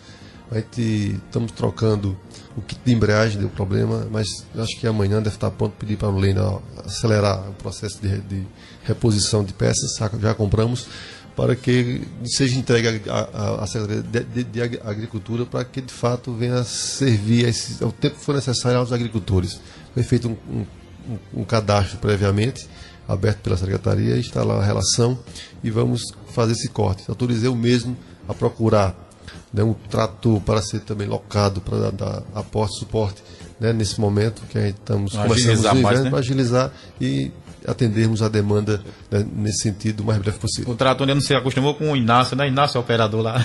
[0.51, 2.17] A gente estamos trocando
[2.57, 6.09] o kit de embreagem, deu problema, mas acho que amanhã deve estar pronto pedir para
[6.09, 8.47] o Lena acelerar o processo de, de,
[8.85, 10.87] reposição de peças, já compramos,
[11.35, 16.63] para que seja entregue à Secretaria de, de, de, Agricultura para que de fato venha
[16.63, 19.59] servir esse, ao tempo que for necessário aos agricultores.
[19.95, 20.67] Foi feito um,
[21.09, 22.69] um, um cadastro previamente,
[23.09, 25.19] aberto pela Secretaria, está lá a relação
[25.63, 27.05] e vamos fazer esse corte.
[27.09, 27.97] Autorizei o mesmo
[28.29, 29.04] a procurar
[29.53, 33.23] né, um trator para ser também locado, para dar aporte, suporte
[33.61, 36.11] né, nesse momento que a gente estamos começando mais, né?
[36.11, 37.31] para agilizar e
[37.67, 40.73] atendermos a demanda né, nesse sentido o mais breve possível.
[40.73, 42.47] O trator não se acostumou com o Inácio, né?
[42.47, 43.45] Inácio é o operador lá.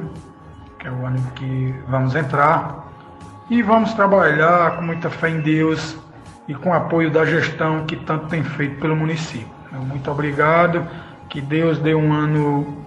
[0.78, 2.88] Que é o ano que vamos entrar.
[3.50, 5.98] E vamos trabalhar com muita fé em Deus
[6.48, 9.48] e com o apoio da gestão que tanto tem feito pelo município.
[9.72, 10.86] Muito obrigado.
[11.28, 12.82] Que Deus dê um ano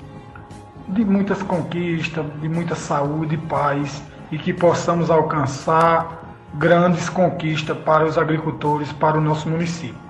[0.87, 6.23] de muitas conquistas, de muita saúde e paz e que possamos alcançar
[6.55, 10.04] grandes conquistas para os agricultores, para o nosso município.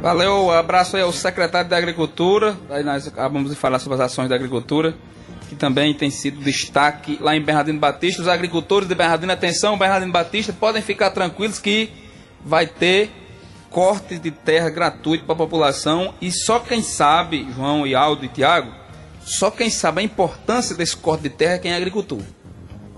[0.00, 2.56] Valeu, abraço aí ao secretário da Agricultura.
[2.70, 4.94] Aí nós acabamos de falar sobre as ações da agricultura,
[5.46, 8.22] que também tem sido destaque lá em Bernardino Batista.
[8.22, 11.90] Os agricultores de Bernardino, atenção, Bernardino Batista, podem ficar tranquilos que
[12.42, 13.10] vai ter
[13.68, 18.28] corte de terra gratuito para a população e só quem sabe, João e Aldo e
[18.28, 18.72] Tiago,
[19.22, 22.22] só quem sabe a importância desse corte de terra é quem é agricultor.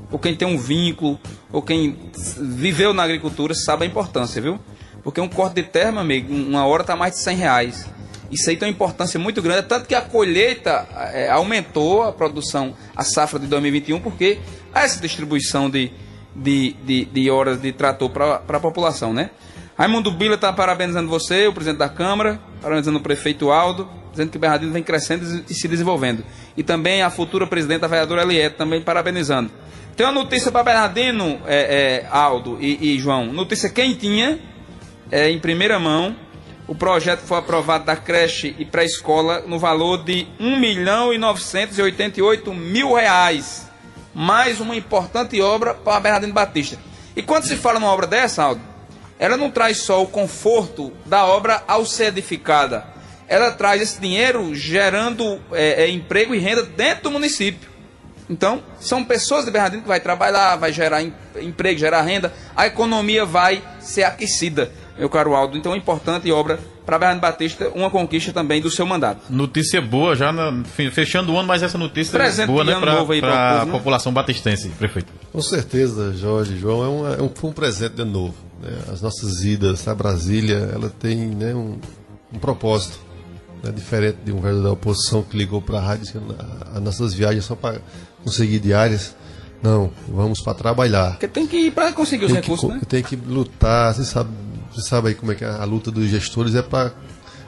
[0.09, 1.19] Ou quem tem um vínculo,
[1.51, 1.99] ou quem
[2.39, 4.61] viveu na agricultura sabe a importância, viu?
[5.03, 7.87] Porque um corte de terra, meu amigo, uma hora está mais de 100 reais.
[8.31, 12.75] Isso aí tem uma importância muito grande, tanto que a colheita é, aumentou a produção,
[12.97, 14.39] a safra de 2021, porque
[14.75, 15.93] essa distribuição de,
[16.35, 19.31] de, de, de horas de trator para a população, né?
[19.77, 24.37] Raimundo Bila está parabenizando você, o presidente da Câmara, parabenizando o prefeito Aldo, dizendo que
[24.37, 26.25] o Bernardino vem crescendo e se desenvolvendo.
[26.57, 29.51] E também a futura presidente, a vereadora Eliette, também parabenizando.
[29.97, 34.39] Tem uma notícia para Bernardino, é, é, Aldo e, e João, notícia quentinha,
[35.13, 36.17] é, em primeira mão.
[36.67, 42.55] O projeto foi aprovado da creche e pré-escola no valor de 1 milhão e 988
[42.55, 43.69] mil reais.
[44.15, 46.79] Mais uma importante obra para Bernardino Batista.
[47.15, 48.63] E quando se fala numa obra dessa, Aldo,
[49.19, 52.87] ela não traz só o conforto da obra ao ser edificada.
[53.29, 57.71] Ela traz esse dinheiro gerando é, é, emprego e renda dentro do município.
[58.31, 63.27] Então, são pessoas de Bernardino que vai trabalhar, vai gerar emprego, gerar renda, a economia
[63.27, 64.73] vai ser aquecida
[65.03, 65.59] meu caro Aldo.
[65.59, 69.21] Então, é importante obra para Bernardo Batista uma conquista também do seu mandato.
[69.29, 73.67] Notícia boa, já na, fechando o ano, mas essa notícia é boa né, para a
[73.67, 73.73] né?
[73.73, 75.13] população batistense, prefeito.
[75.33, 78.35] Com certeza, Jorge, João, é um, é um, foi um presente de novo.
[78.61, 78.71] Né?
[78.93, 81.79] As nossas idas a Brasília, ela tem né, um,
[82.33, 83.01] um propósito.
[83.61, 83.73] Né?
[83.73, 86.37] Diferente de um velho da oposição que ligou para a rádio dizendo
[86.73, 87.81] as nossas viagens só para
[88.23, 89.17] conseguir diárias.
[89.61, 91.11] Não, vamos para trabalhar.
[91.13, 92.83] Porque tem que ir para conseguir os recursos, que, né?
[92.89, 94.31] Tem que lutar, você sabe
[94.75, 96.93] você sabe aí como é que é a luta dos gestores é para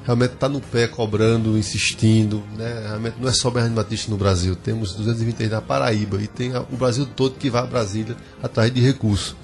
[0.05, 2.43] realmente estar tá no pé, cobrando, insistindo.
[2.57, 2.85] Né?
[2.87, 4.55] Realmente não é só Bernardo Batista no Brasil.
[4.55, 8.81] Temos 223 na Paraíba e tem o Brasil todo que vai a Brasília atrás de
[8.81, 9.35] recursos.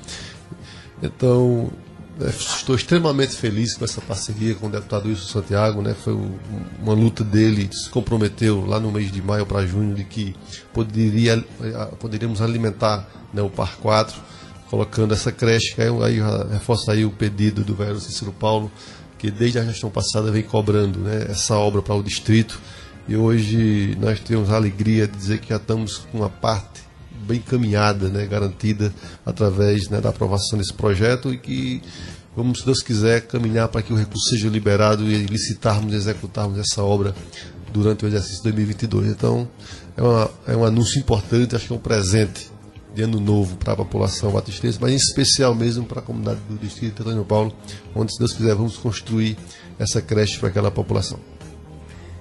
[1.02, 1.70] Então,
[2.20, 5.80] é, estou extremamente feliz com essa parceria com o deputado Wilson Santiago.
[5.80, 5.94] Né?
[5.94, 6.14] Foi
[6.82, 10.36] uma luta dele, se comprometeu lá no mês de maio para junho de que
[10.74, 11.42] poderia,
[11.98, 14.30] poderíamos alimentar né, o Par 4
[14.70, 16.20] colocando essa creche, aí, aí
[16.52, 18.70] reforça aí o pedido do vereador Cícero Paulo,
[19.18, 22.58] que desde a gestão passada vem cobrando né, essa obra para o distrito.
[23.08, 26.82] E hoje nós temos a alegria de dizer que já estamos com uma parte
[27.26, 28.94] bem caminhada, né, garantida
[29.26, 31.82] através né, da aprovação desse projeto e que
[32.34, 36.58] vamos, se Deus quiser, caminhar para que o recurso seja liberado e licitarmos e executarmos
[36.58, 37.12] essa obra
[37.72, 39.08] durante o exercício 2022.
[39.08, 39.48] Então,
[39.96, 42.50] é, uma, é um anúncio importante, acho que é um presente
[42.94, 46.56] de ano novo para a população batistense, mas em especial mesmo para a comunidade do
[46.56, 47.52] Distrito de Antônio Paulo,
[47.94, 49.36] onde, se Deus quiser, vamos construir
[49.78, 51.18] essa creche para aquela população.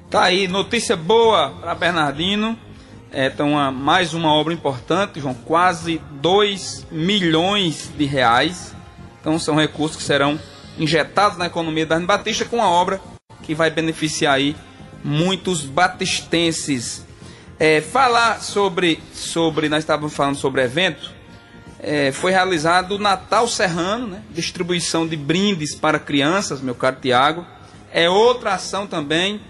[0.10, 2.58] Tá aí, notícia boa para Bernardino.
[3.12, 8.75] É, então, uma, mais uma obra importante, João, quase 2 milhões de reais.
[9.19, 10.39] Então, são recursos que serão
[10.77, 13.01] injetados na economia da Batista com a obra
[13.43, 14.55] que vai beneficiar aí
[15.03, 17.05] muitos batistenses.
[17.59, 21.11] É, falar sobre, sobre, nós estávamos falando sobre evento,
[21.77, 24.21] é, foi realizado o Natal Serrano, né?
[24.31, 27.45] distribuição de brindes para crianças, meu caro Tiago.
[27.91, 29.41] É outra ação também,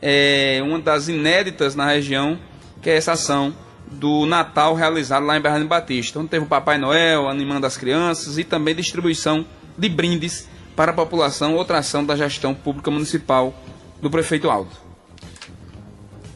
[0.00, 2.38] é, uma das inéditas na região,
[2.80, 3.52] que é essa ação
[3.90, 6.20] do Natal realizado lá em Bernardo Batista.
[6.20, 9.44] Onde teve o Papai Noel animando as crianças e também distribuição
[9.76, 13.52] de brindes para a população, outra ação da gestão pública municipal
[14.00, 14.85] do prefeito Aldo.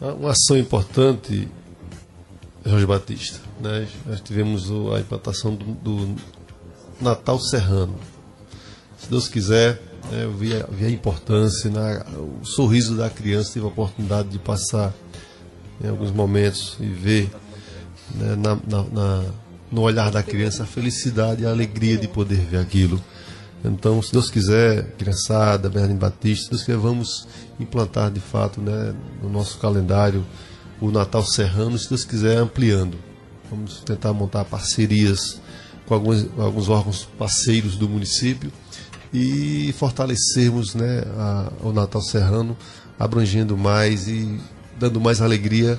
[0.00, 1.46] Uma ação importante,
[2.64, 3.38] Jorge Batista.
[3.60, 3.86] Né?
[4.06, 6.16] Nós tivemos a implantação do, do
[6.98, 7.94] Natal Serrano.
[8.98, 9.74] Se Deus quiser,
[10.10, 14.38] né, eu vi, vi, a importância, né, o sorriso da criança, tive a oportunidade de
[14.38, 14.94] passar
[15.84, 17.30] em alguns momentos e ver
[18.14, 19.24] né, na, na, na,
[19.70, 22.98] no olhar da criança a felicidade e a alegria de poder ver aquilo.
[23.64, 28.94] Então, se Deus quiser, criançada, Bernardino Batista, se Deus quiser, vamos implantar de fato né,
[29.22, 30.24] no nosso calendário
[30.80, 32.96] o Natal Serrano, se Deus quiser, ampliando.
[33.50, 35.40] Vamos tentar montar parcerias
[35.86, 38.50] com alguns, alguns órgãos parceiros do município
[39.12, 42.56] e fortalecermos né, a, o Natal Serrano,
[42.98, 44.40] abrangendo mais e
[44.78, 45.78] dando mais alegria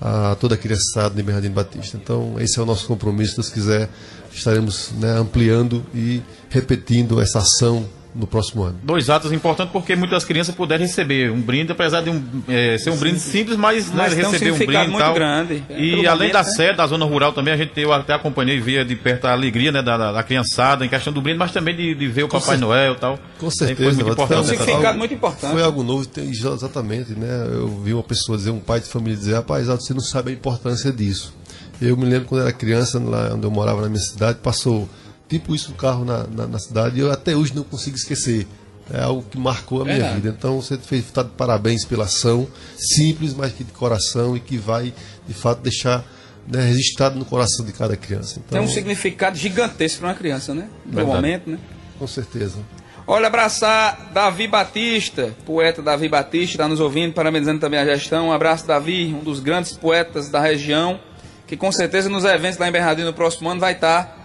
[0.00, 1.96] a toda a criançada de Bernardino Batista.
[1.96, 3.30] Então, esse é o nosso compromisso.
[3.30, 3.90] Se Deus quiser,
[4.32, 8.78] estaremos né, ampliando e repetindo essa ação no próximo ano.
[8.82, 12.90] Dois atos importantes porque muitas crianças puderam receber um brinde, apesar de um, é, ser
[12.90, 15.14] um brinde simples, mas, né, mas né, receber um brinde muito tal.
[15.14, 15.64] grande.
[15.70, 16.50] E além momento, da né?
[16.50, 19.32] sede, da zona rural também, a gente eu até acompanhei e via de perto a
[19.32, 22.28] alegria né, da, da criançada em questão do brinde, mas também de, de ver o
[22.28, 23.18] Com Papai Noel e tal.
[23.38, 23.90] Com certeza.
[23.90, 24.40] Foi muito importante.
[24.40, 25.52] um significado muito importante.
[25.52, 27.48] Foi algo novo, exatamente, né?
[27.52, 30.34] Eu vi uma pessoa dizer, um pai de família dizer, rapaz, você não sabe a
[30.34, 31.34] importância disso.
[31.82, 34.88] Eu me lembro quando era criança, lá onde eu morava na minha cidade, passou
[35.28, 38.46] tipo isso no carro na, na, na cidade e eu até hoje não consigo esquecer
[38.92, 40.28] é algo que marcou a minha vida.
[40.28, 44.58] Então você fez tá de parabéns pela ação, simples, mas que de coração e que
[44.58, 44.92] vai
[45.26, 46.04] de fato deixar
[46.46, 48.40] né, registrado no coração de cada criança.
[48.44, 50.68] Então, Tem um significado gigantesco para uma criança, né?
[50.84, 51.58] No momento, né?
[51.98, 52.58] Com certeza.
[53.06, 58.28] Olha, abraçar Davi Batista, poeta Davi Batista, está nos ouvindo, parabenizando também a gestão.
[58.28, 60.98] Um abraço, Davi, um dos grandes poetas da região,
[61.46, 64.23] que com certeza nos eventos lá em Bernardino no próximo ano vai estar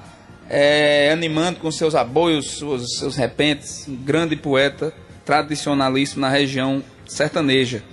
[0.49, 4.91] é, animando com seus aboios, seus, seus repentes, um grande poeta
[5.23, 7.83] tradicionalíssimo na região sertaneja.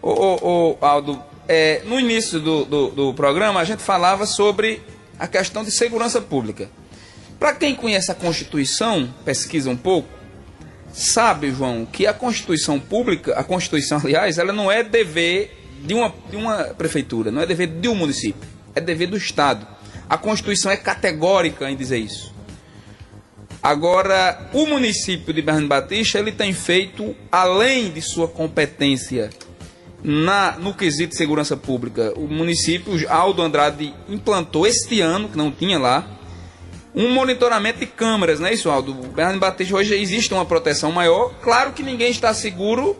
[0.00, 4.80] Ô, ô, ô Aldo, é, no início do, do, do programa a gente falava sobre
[5.18, 6.70] a questão de segurança pública.
[7.38, 10.08] Para quem conhece a Constituição, pesquisa um pouco,
[10.92, 16.14] sabe, João, que a Constituição pública, a Constituição, aliás, ela não é dever de uma,
[16.30, 19.73] de uma prefeitura, não é dever de um município, é dever do Estado.
[20.08, 22.34] A Constituição é categórica em dizer isso.
[23.62, 29.30] Agora, o município de Bernardo Batista, ele tem feito, além de sua competência
[30.02, 35.50] na, no quesito de segurança pública, o município, Aldo Andrade, implantou este ano, que não
[35.50, 36.06] tinha lá,
[36.94, 38.92] um monitoramento de câmeras, não é isso, Aldo?
[38.92, 41.34] Bernardo Batista, hoje existe uma proteção maior.
[41.42, 42.96] Claro que ninguém está seguro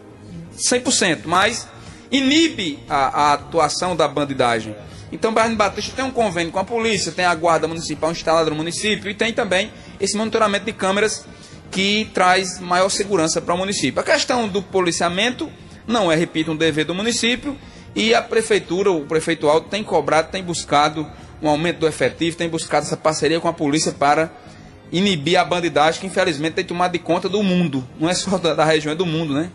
[0.56, 1.68] 100%, mas
[2.10, 4.74] inibe a, a atuação da bandidagem.
[5.14, 8.56] Então, Bernardo Batista tem um convênio com a polícia, tem a guarda municipal instalada no
[8.56, 11.24] município e tem também esse monitoramento de câmeras
[11.70, 14.00] que traz maior segurança para o município.
[14.00, 15.48] A questão do policiamento
[15.86, 17.56] não é, repito, um dever do município
[17.94, 21.08] e a prefeitura, o prefeito Alto, tem cobrado, tem buscado
[21.40, 24.32] um aumento do efetivo, tem buscado essa parceria com a polícia para
[24.90, 28.52] inibir a bandidagem que infelizmente tem tomado de conta do mundo, não é só da,
[28.52, 29.48] da região, é do mundo, né?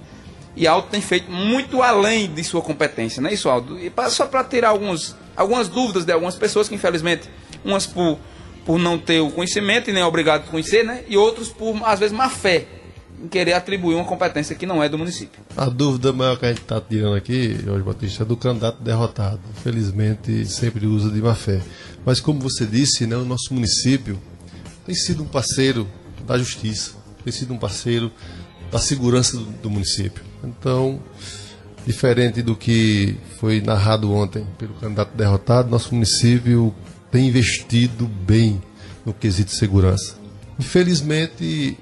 [0.59, 3.79] E Alto tem feito muito além de sua competência, não é isso, Aldo?
[3.79, 7.29] E só para tirar alguns, algumas dúvidas de algumas pessoas que infelizmente,
[7.63, 8.19] umas por,
[8.65, 11.05] por não ter o conhecimento e nem é obrigado a conhecer, né?
[11.07, 12.67] E outros por, às vezes, má fé
[13.23, 15.41] em querer atribuir uma competência que não é do município.
[15.55, 19.39] A dúvida maior que a gente está tirando aqui, Jorge Batista, é do candidato derrotado.
[19.57, 21.61] Infelizmente, sempre usa de má fé.
[22.05, 24.19] Mas, como você disse, né, o nosso município
[24.85, 25.87] tem sido um parceiro
[26.27, 28.11] da justiça, tem sido um parceiro
[28.69, 30.28] da segurança do, do município.
[30.43, 30.99] Então,
[31.85, 36.73] diferente do que foi narrado ontem pelo candidato derrotado, nosso município
[37.11, 38.61] tem investido bem
[39.05, 40.15] no quesito de segurança.
[40.59, 41.77] Infelizmente,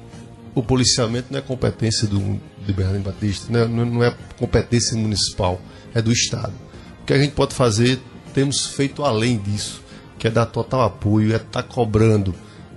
[0.53, 3.65] o policiamento não é competência do, de Bernardo Batista, né?
[3.65, 5.59] não, não é competência municipal,
[5.93, 6.53] é do Estado.
[7.01, 7.99] O que a gente pode fazer,
[8.33, 9.81] temos feito além disso,
[10.17, 12.33] que é dar total apoio, é estar tá cobrando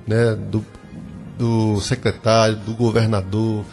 [0.07, 0.65] né, do,
[1.39, 3.65] do secretário, do governador,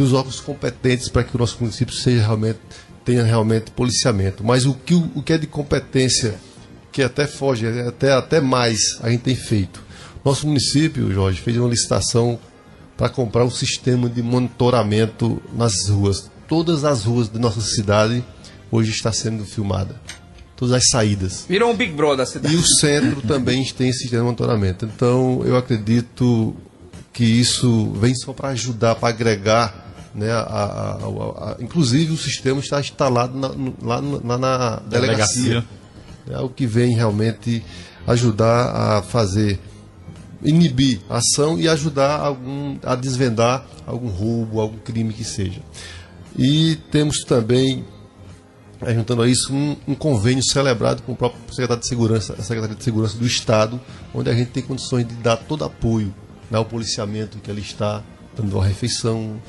[0.00, 2.58] dos órgãos competentes para que o nosso município seja realmente,
[3.04, 4.42] tenha realmente policiamento.
[4.42, 6.36] Mas o que, o que é de competência,
[6.90, 9.82] que até foge, até, até mais, a gente tem feito.
[10.24, 12.38] Nosso município, Jorge, fez uma licitação
[12.96, 16.30] para comprar um sistema de monitoramento nas ruas.
[16.48, 18.24] Todas as ruas da nossa cidade
[18.70, 20.00] hoje está sendo filmada.
[20.56, 21.44] Todas as saídas.
[21.46, 22.54] Virou um Big Brother da cidade.
[22.54, 24.86] E o centro também tem esse sistema de monitoramento.
[24.86, 26.54] Então, eu acredito
[27.12, 29.89] que isso vem só para ajudar, para agregar.
[30.14, 33.48] Né, a, a, a, inclusive, o sistema está instalado na,
[33.80, 35.42] lá, na, na delegacia.
[35.42, 35.64] delegacia.
[36.28, 37.64] É o que vem realmente
[38.06, 39.58] ajudar a fazer
[40.42, 45.60] inibir a ação e ajudar algum, a desvendar algum roubo, algum crime que seja.
[46.36, 47.84] E temos também,
[48.94, 52.76] juntando a isso, um, um, convênio celebrado com o próprio secretário de Segurança, a Secretaria
[52.76, 53.80] de Segurança do Estado,
[54.14, 56.14] onde a gente tem condições de dar todo apoio
[56.50, 58.02] né, ao policiamento que ali está,
[58.36, 59.40] dando uma refeição,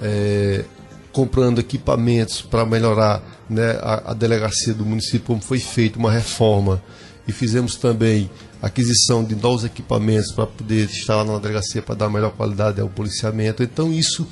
[0.00, 0.64] é,
[1.12, 6.82] comprando equipamentos para melhorar né, a, a delegacia do município, como foi feita uma reforma.
[7.26, 8.30] E fizemos também
[8.60, 12.88] aquisição de novos equipamentos para poder estar lá na delegacia para dar melhor qualidade ao
[12.88, 13.62] policiamento.
[13.62, 14.26] Então isso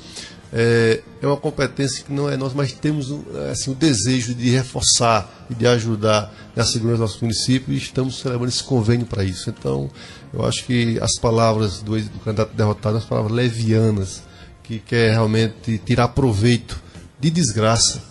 [0.55, 3.11] é, é, uma competência que não é nossa, mas temos
[3.51, 8.19] assim, o desejo de reforçar e de ajudar na segurança do nosso município e estamos
[8.19, 9.49] celebrando esse convênio para isso.
[9.49, 9.89] Então,
[10.31, 14.21] eu acho que as palavras do, do candidato derrotado são palavras levianas,
[14.63, 16.81] que quer realmente tirar proveito
[17.19, 18.01] de desgraça.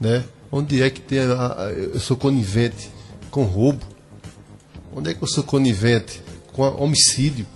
[0.00, 0.24] Né?
[0.50, 2.90] Onde é que tem a, eu sou conivente
[3.30, 3.84] com roubo?
[4.94, 6.22] Onde é que eu sou conivente
[6.52, 7.46] com homicídio?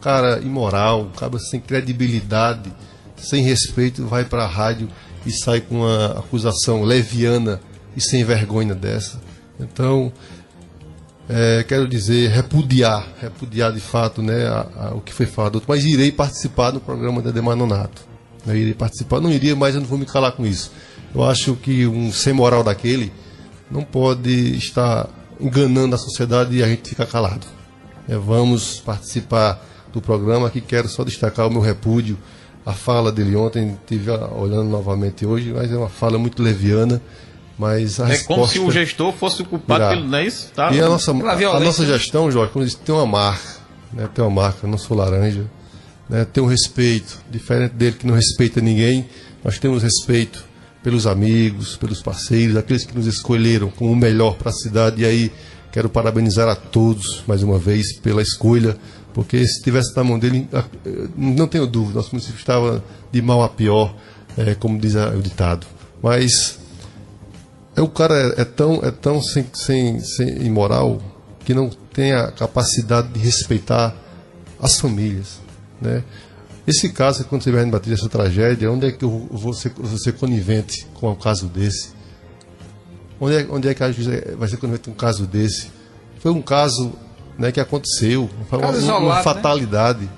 [0.00, 2.70] Cara imoral, cara sem credibilidade,
[3.16, 4.88] sem respeito, vai para a rádio
[5.24, 7.60] e sai com uma acusação leviana
[7.96, 9.20] e sem vergonha dessa.
[9.58, 10.12] Então,
[11.28, 15.84] é, quero dizer, repudiar, repudiar de fato né, a, a, o que foi falado, mas
[15.84, 18.02] irei participar do programa da Demanonato.
[18.46, 20.70] Eu irei participar, não iria, mas eu não vou me calar com isso.
[21.14, 23.12] Eu acho que um sem moral daquele
[23.70, 25.08] não pode estar
[25.40, 27.46] enganando a sociedade e a gente fica calado.
[28.06, 32.18] É, vamos participar do programa que quero só destacar o meu repúdio.
[32.66, 37.00] A fala dele ontem, estive olhando novamente hoje, mas é uma fala muito leviana.
[37.58, 38.34] Mas a é resposta...
[38.34, 40.50] como se o gestor fosse o culpado pelo, não é isso?
[40.54, 40.72] Tá?
[40.72, 43.48] E a nossa, a nossa gestão, Jorge, como disse, tem uma marca.
[43.92, 44.08] Né?
[44.12, 45.44] Tem uma marca, não sou laranja.
[46.08, 46.24] Né?
[46.24, 49.06] Tem um respeito, diferente dele que não respeita ninguém,
[49.44, 50.44] nós temos respeito
[50.82, 55.02] pelos amigos, pelos parceiros, aqueles que nos escolheram como o melhor para a cidade.
[55.02, 55.32] E aí
[55.72, 58.76] quero parabenizar a todos, mais uma vez, pela escolha,
[59.14, 60.48] porque se tivesse na mão dele,
[61.16, 63.94] não tenho dúvida, nosso município estava de mal a pior,
[64.36, 65.66] é, como diz o ditado.
[66.02, 66.58] Mas
[67.76, 71.00] é, o cara é, é tão, é tão sem, sem, sem imoral
[71.44, 73.94] que não tem a capacidade de respeitar
[74.60, 75.40] as famílias.
[75.80, 76.02] Né?
[76.66, 79.98] Esse caso, quando você vai bater essa tragédia, onde é que eu vou ser, vou
[79.98, 81.90] ser conivente com um caso desse?
[83.20, 85.70] Onde é, onde é que a juíza vai ser conivente com um caso desse?
[86.20, 86.92] Foi um caso
[87.38, 89.22] né, que aconteceu, foi uma, isolado, uma né?
[89.22, 90.10] fatalidade né?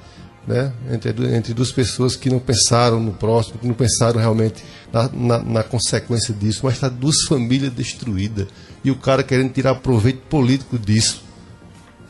[0.46, 5.10] Né, entre, entre duas pessoas que não pensaram no próximo, que não pensaram realmente na,
[5.12, 8.46] na, na consequência disso, mas está duas famílias destruídas
[8.84, 11.24] e o cara querendo tirar proveito político disso.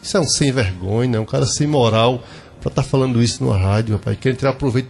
[0.02, 1.18] Isso é um sem vergonha, né?
[1.18, 2.22] um cara sem moral
[2.66, 4.18] para estar tá falando isso numa rádio, rapaz.
[4.18, 4.88] Querem tirar proveito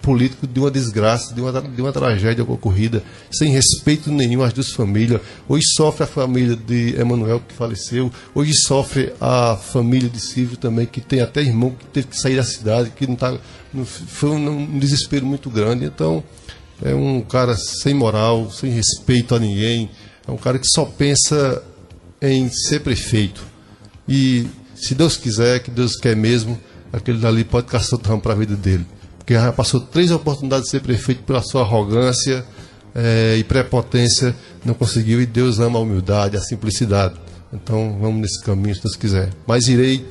[0.00, 4.70] político de uma desgraça, de uma, de uma tragédia ocorrida, sem respeito nenhum às duas
[4.70, 5.20] famílias.
[5.48, 8.12] Hoje sofre a família de Emanuel, que faleceu.
[8.32, 12.36] Hoje sofre a família de Silvio também, que tem até irmão que teve que sair
[12.36, 13.36] da cidade, que não tá,
[13.84, 15.84] foi um desespero muito grande.
[15.84, 16.22] Então,
[16.80, 19.90] é um cara sem moral, sem respeito a ninguém.
[20.28, 21.60] É um cara que só pensa
[22.22, 23.42] em ser prefeito.
[24.08, 26.58] E se Deus quiser, que Deus quer mesmo,
[26.94, 28.86] aquele dali pode caçar o para a vida dele.
[29.18, 32.44] Porque já passou três oportunidades de ser prefeito pela sua arrogância
[32.94, 34.34] é, e prepotência,
[34.64, 37.14] não conseguiu, e Deus ama a humildade, a simplicidade.
[37.52, 39.30] Então vamos nesse caminho, se Deus quiser.
[39.46, 40.06] Mas irei,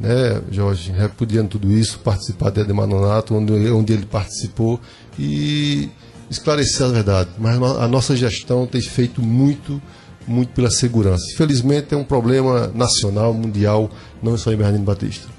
[0.00, 4.80] né, Jorge, repudiando tudo isso, participar de Ademanonato, onde, onde ele participou,
[5.18, 5.90] e
[6.30, 7.30] esclarecer a verdade.
[7.38, 9.80] Mas a nossa gestão tem feito muito,
[10.26, 11.24] muito pela segurança.
[11.34, 13.90] Infelizmente é um problema nacional, mundial,
[14.22, 15.35] não só em Bernardino Batista.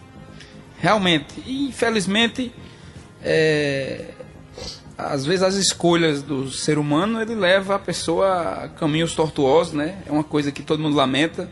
[0.79, 2.51] Realmente, infelizmente,
[3.23, 4.05] é,
[4.97, 9.97] às vezes as escolhas do ser humano ele leva a pessoa a caminhos tortuosos, né?
[10.05, 11.49] É uma coisa que todo mundo lamenta.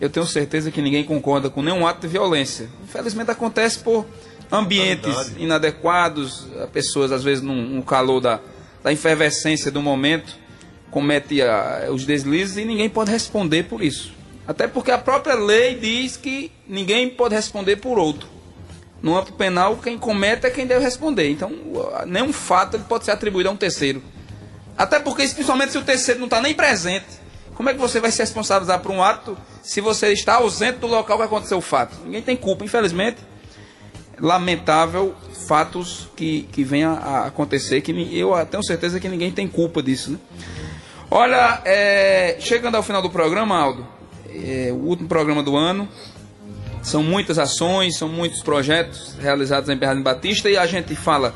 [0.00, 2.68] Eu tenho certeza que ninguém concorda com nenhum ato de violência.
[2.84, 4.06] Infelizmente acontece por
[4.52, 8.40] ambientes inadequados, pessoas às vezes no, calor da,
[8.82, 10.36] da efervescência do momento
[10.90, 14.12] comete a, os deslizes e ninguém pode responder por isso.
[14.46, 18.35] Até porque a própria lei diz que ninguém pode responder por outro.
[19.02, 21.30] No âmbito penal, quem comete é quem deve responder.
[21.30, 21.52] Então,
[22.06, 24.02] nenhum fato ele pode ser atribuído a um terceiro.
[24.76, 27.06] Até porque, principalmente se o terceiro não está nem presente,
[27.54, 30.86] como é que você vai se responsabilizar por um ato se você está ausente do
[30.86, 31.96] local que aconteceu o fato?
[32.04, 33.18] Ninguém tem culpa, infelizmente.
[34.18, 35.14] Lamentável
[35.46, 40.12] fatos que, que venham a acontecer, que eu tenho certeza que ninguém tem culpa disso.
[40.12, 40.18] Né?
[41.10, 43.86] Olha, é, chegando ao final do programa, Aldo,
[44.28, 45.88] é, o último programa do ano,
[46.86, 51.34] são muitas ações, são muitos projetos realizados em Bernardo Batista e a gente fala,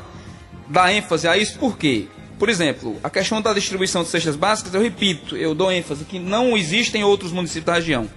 [0.69, 2.07] dá ênfase a isso por quê?
[2.39, 6.19] Por exemplo, a questão da distribuição de cestas básicas, eu repito, eu dou ênfase que
[6.19, 8.09] não existe em outros municípios da região.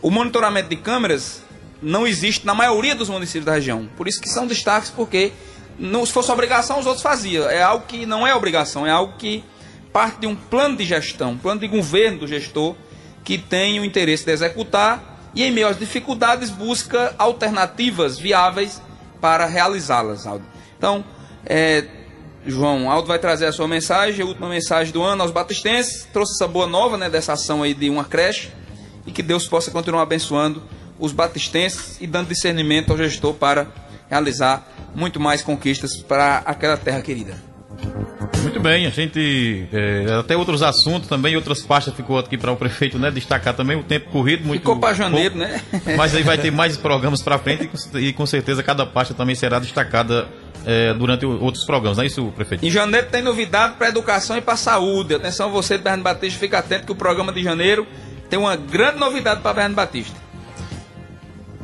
[0.00, 1.42] O monitoramento de câmeras
[1.82, 3.88] não existe na maioria dos municípios da região.
[3.96, 5.32] Por isso que são destaques, porque
[5.76, 7.50] não, se fosse obrigação, os outros faziam.
[7.50, 9.42] É algo que não é obrigação, é algo que
[9.92, 12.76] parte de um plano de gestão, um plano de governo do gestor
[13.24, 18.80] que tem o interesse de executar e, em meio às dificuldades, busca alternativas viáveis
[19.20, 20.44] para realizá-las, Aldo.
[20.76, 21.04] Então,
[21.44, 21.84] é,
[22.46, 26.32] João, Aldo vai trazer a sua mensagem, a última mensagem do ano aos batistenses, trouxe
[26.34, 28.50] essa boa nova né, dessa ação aí de uma creche
[29.06, 30.62] e que Deus possa continuar abençoando
[30.98, 33.66] os batistenses e dando discernimento ao gestor para
[34.08, 37.50] realizar muito mais conquistas para aquela terra querida.
[38.42, 42.56] Muito bem, a gente é, até outros assuntos também, outras pastas ficou aqui para o
[42.56, 44.60] prefeito né, destacar também o tempo corrido muito.
[44.60, 45.62] Ficou para janeiro, pouco, né?
[45.96, 49.34] Mas aí vai ter mais programas para frente e, e, com certeza cada pasta também
[49.34, 50.26] será destacada
[50.64, 52.64] é, durante outros programas, não é isso, prefeito?
[52.64, 55.14] Em janeiro tem novidade para educação e para saúde.
[55.14, 57.86] Atenção você de Bernardo Batista, fica atento que o programa de janeiro
[58.28, 60.16] tem uma grande novidade para Bernardo Batista.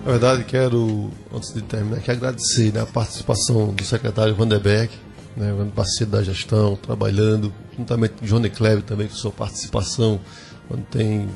[0.04, 4.90] Na verdade, quero, antes de terminar, aqui agradecer né, a participação do secretário Vanderberg,
[5.36, 10.18] né, parceiro da gestão, trabalhando, juntamente com o Johnny Cleve também, com sua participação,
[10.70, 11.28] onde tem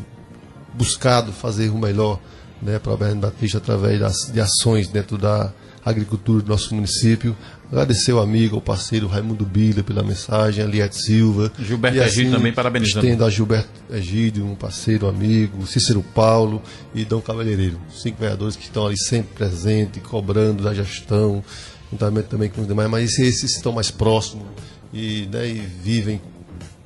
[0.74, 2.18] buscado fazer o melhor
[2.62, 5.52] né, para a Bernardo Batista através das, de ações dentro da
[5.84, 7.36] agricultura do nosso município.
[7.70, 11.52] Agradecer ao amigo, ao parceiro Raimundo Bila pela mensagem, Eliette Silva.
[11.58, 13.06] Gilberto e, assim, Egídio também parabenizando.
[13.06, 16.60] Estendo a Gilberto Egídio, um parceiro, amigo, Cícero Paulo
[16.94, 17.78] e Dom Cavalheireiro.
[17.90, 21.44] Cinco vereadores que estão ali sempre presentes, cobrando da gestão,
[21.90, 24.46] juntamente também com os demais, mas esses estão mais próximos
[24.92, 26.20] e, né, e vivem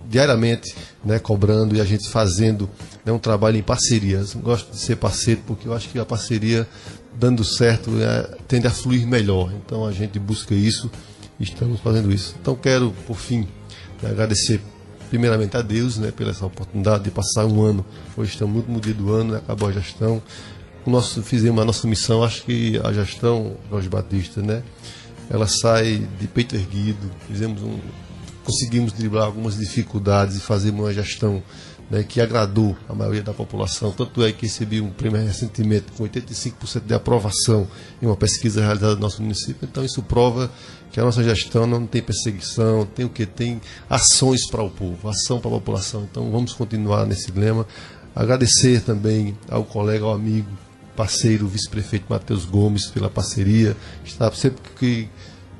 [0.08, 0.74] diariamente
[1.04, 2.68] né, cobrando e a gente fazendo
[3.04, 4.34] né, um trabalho em parcerias.
[4.34, 6.66] Gosto de ser parceiro porque eu acho que a parceria
[7.18, 9.52] dando certo, é, tende a fluir melhor.
[9.52, 10.90] Então a gente busca isso
[11.38, 12.34] e estamos fazendo isso.
[12.40, 13.48] Então quero, por fim,
[14.02, 14.60] né, agradecer
[15.10, 17.84] primeiramente a Deus né, pela essa oportunidade de passar um ano.
[18.16, 20.22] Hoje estamos no último dia do ano, né, acabou a gestão.
[20.86, 24.62] Nosso, fizemos a nossa missão, acho que a gestão, Jorge Batista, né,
[25.30, 27.78] ela sai de peito erguido, fizemos um,
[28.44, 31.42] conseguimos driblar algumas dificuldades e fazer uma gestão
[31.90, 33.92] né, que agradou a maioria da população.
[33.92, 37.66] Tanto é que recebi um prêmio recentemente com 85% de aprovação
[38.00, 39.68] em uma pesquisa realizada no nosso município.
[39.70, 40.50] Então isso prova
[40.92, 43.26] que a nossa gestão não tem perseguição, tem o que?
[43.26, 46.06] Tem ações para o povo, ação para a população.
[46.10, 47.66] Então vamos continuar nesse lema.
[48.14, 50.48] Agradecer também ao colega, ao amigo,
[50.96, 53.76] parceiro, vice-prefeito Matheus Gomes pela parceria.
[54.04, 55.08] Está sempre que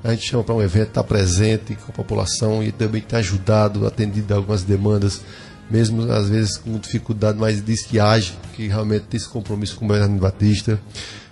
[0.02, 3.86] a gente chama para um evento, está presente com a população e também tem ajudado,
[3.86, 5.22] atendido algumas demandas
[5.70, 9.84] mesmo às vezes com dificuldade, mas diz que age, que realmente tem esse compromisso com
[9.84, 10.80] o Bernardino Batista.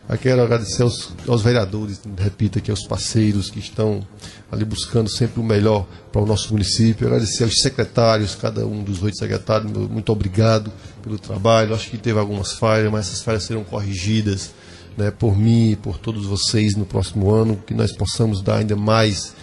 [0.09, 4.07] Eu quero agradecer aos, aos vereadores, repito aqui, aos parceiros que estão
[4.51, 7.07] ali buscando sempre o melhor para o nosso município.
[7.07, 10.73] Agradecer aos secretários, cada um dos oito secretários, muito obrigado
[11.03, 11.75] pelo trabalho.
[11.75, 14.51] Acho que teve algumas falhas, mas essas falhas serão corrigidas
[14.97, 18.77] né, por mim e por todos vocês no próximo ano, que nós possamos dar ainda
[18.77, 19.35] mais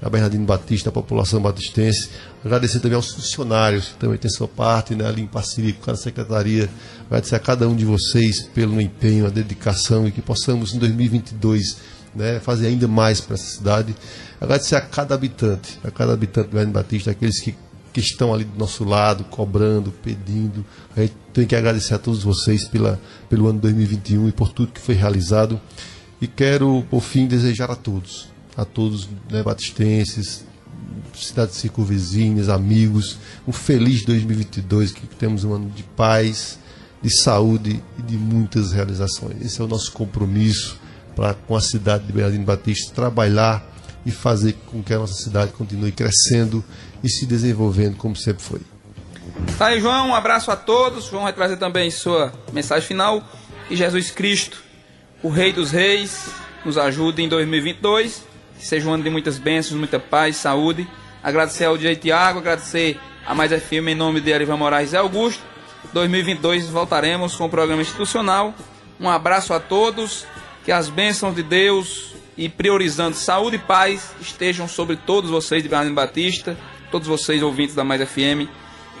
[0.00, 2.10] a Bernardino Batista, a população batistense.
[2.44, 5.98] Agradecer também aos funcionários que também têm sua parte né, ali em parceria com cada
[5.98, 6.68] secretaria.
[7.06, 11.78] Agradecer a cada um de vocês pelo empenho, a dedicação e que possamos em 2022
[12.14, 13.94] né, fazer ainda mais para essa cidade.
[14.40, 17.54] Agradecer a cada habitante, a cada habitante do Bernardino Batista, aqueles que,
[17.92, 20.64] que estão ali do nosso lado, cobrando, pedindo.
[20.96, 24.72] A gente tem que agradecer a todos vocês pela, pelo ano 2021 e por tudo
[24.72, 25.60] que foi realizado.
[26.20, 30.44] E quero, por fim, desejar a todos a todos né, batistenses,
[31.14, 36.58] cidades circunvizinhas, amigos, um feliz 2022, que temos um ano de paz,
[37.00, 39.40] de saúde e de muitas realizações.
[39.40, 40.76] Esse é o nosso compromisso
[41.14, 43.64] para com a cidade de Bernardino Batista trabalhar
[44.04, 46.64] e fazer com que a nossa cidade continue crescendo
[47.02, 48.60] e se desenvolvendo como sempre foi.
[49.56, 51.06] Tá aí, João, um abraço a todos.
[51.06, 53.22] João vai trazer também sua mensagem final.
[53.68, 54.64] Que Jesus Cristo,
[55.22, 56.30] o Rei dos Reis,
[56.64, 58.27] nos ajude em 2022
[58.58, 60.88] seja um ano de muitas bênçãos, muita paz, saúde.
[61.22, 65.42] Agradecer ao Dia Tiago, agradecer a Mais FM em nome de Erivan Moraes e Augusto.
[65.92, 68.54] 2022 voltaremos com o programa institucional.
[69.00, 70.26] Um abraço a todos,
[70.64, 75.68] que as bênçãos de Deus e priorizando saúde e paz estejam sobre todos vocês de
[75.68, 76.56] Bernardo Batista,
[76.90, 78.48] todos vocês ouvintes da Mais FM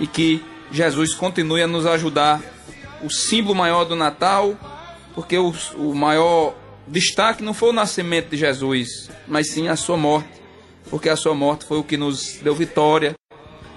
[0.00, 2.40] e que Jesus continue a nos ajudar.
[3.02, 4.56] O símbolo maior do Natal,
[5.14, 6.54] porque o, o maior
[6.88, 10.28] destaque não foi o nascimento de Jesus, mas sim a sua morte,
[10.90, 13.14] porque a sua morte foi o que nos deu vitória.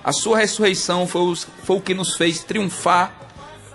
[0.03, 3.13] A sua ressurreição foi, o foi o que nos fez triunfar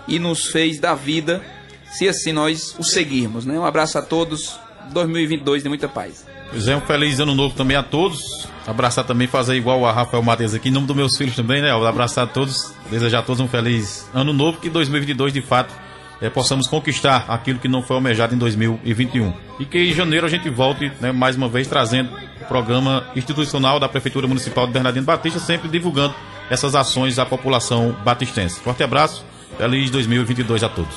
[0.09, 1.45] e nos fez dar vida,
[1.93, 3.45] se assim nós o seguirmos.
[3.45, 3.59] Né?
[3.59, 4.59] Um abraço a todos,
[4.93, 6.27] 2022 de muita paz.
[6.51, 8.49] Pois é, um feliz ano novo também a todos.
[8.67, 11.71] Abraçar também, fazer igual a Rafael Matheus aqui, em nome dos meus filhos também, né?
[11.71, 15.73] Abraçar a todos, desejar a todos um feliz ano novo, que 2022 de fato
[16.21, 19.33] é, possamos conquistar aquilo que não foi almejado em 2021.
[19.61, 22.11] E que em janeiro a gente volte, né, mais uma vez, trazendo
[22.41, 26.15] o programa institucional da Prefeitura Municipal de Bernardino Batista, sempre divulgando
[26.51, 28.61] essas ações à população batistense.
[28.61, 29.25] Forte abraço,
[29.59, 30.95] feliz 2022 a todos.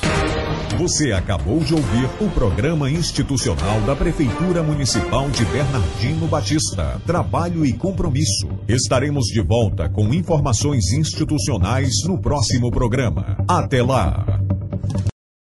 [0.78, 6.98] Você acabou de ouvir o programa institucional da Prefeitura Municipal de Bernardino Batista.
[7.06, 8.48] Trabalho e compromisso.
[8.66, 13.44] Estaremos de volta com informações institucionais no próximo programa.
[13.46, 14.40] Até lá!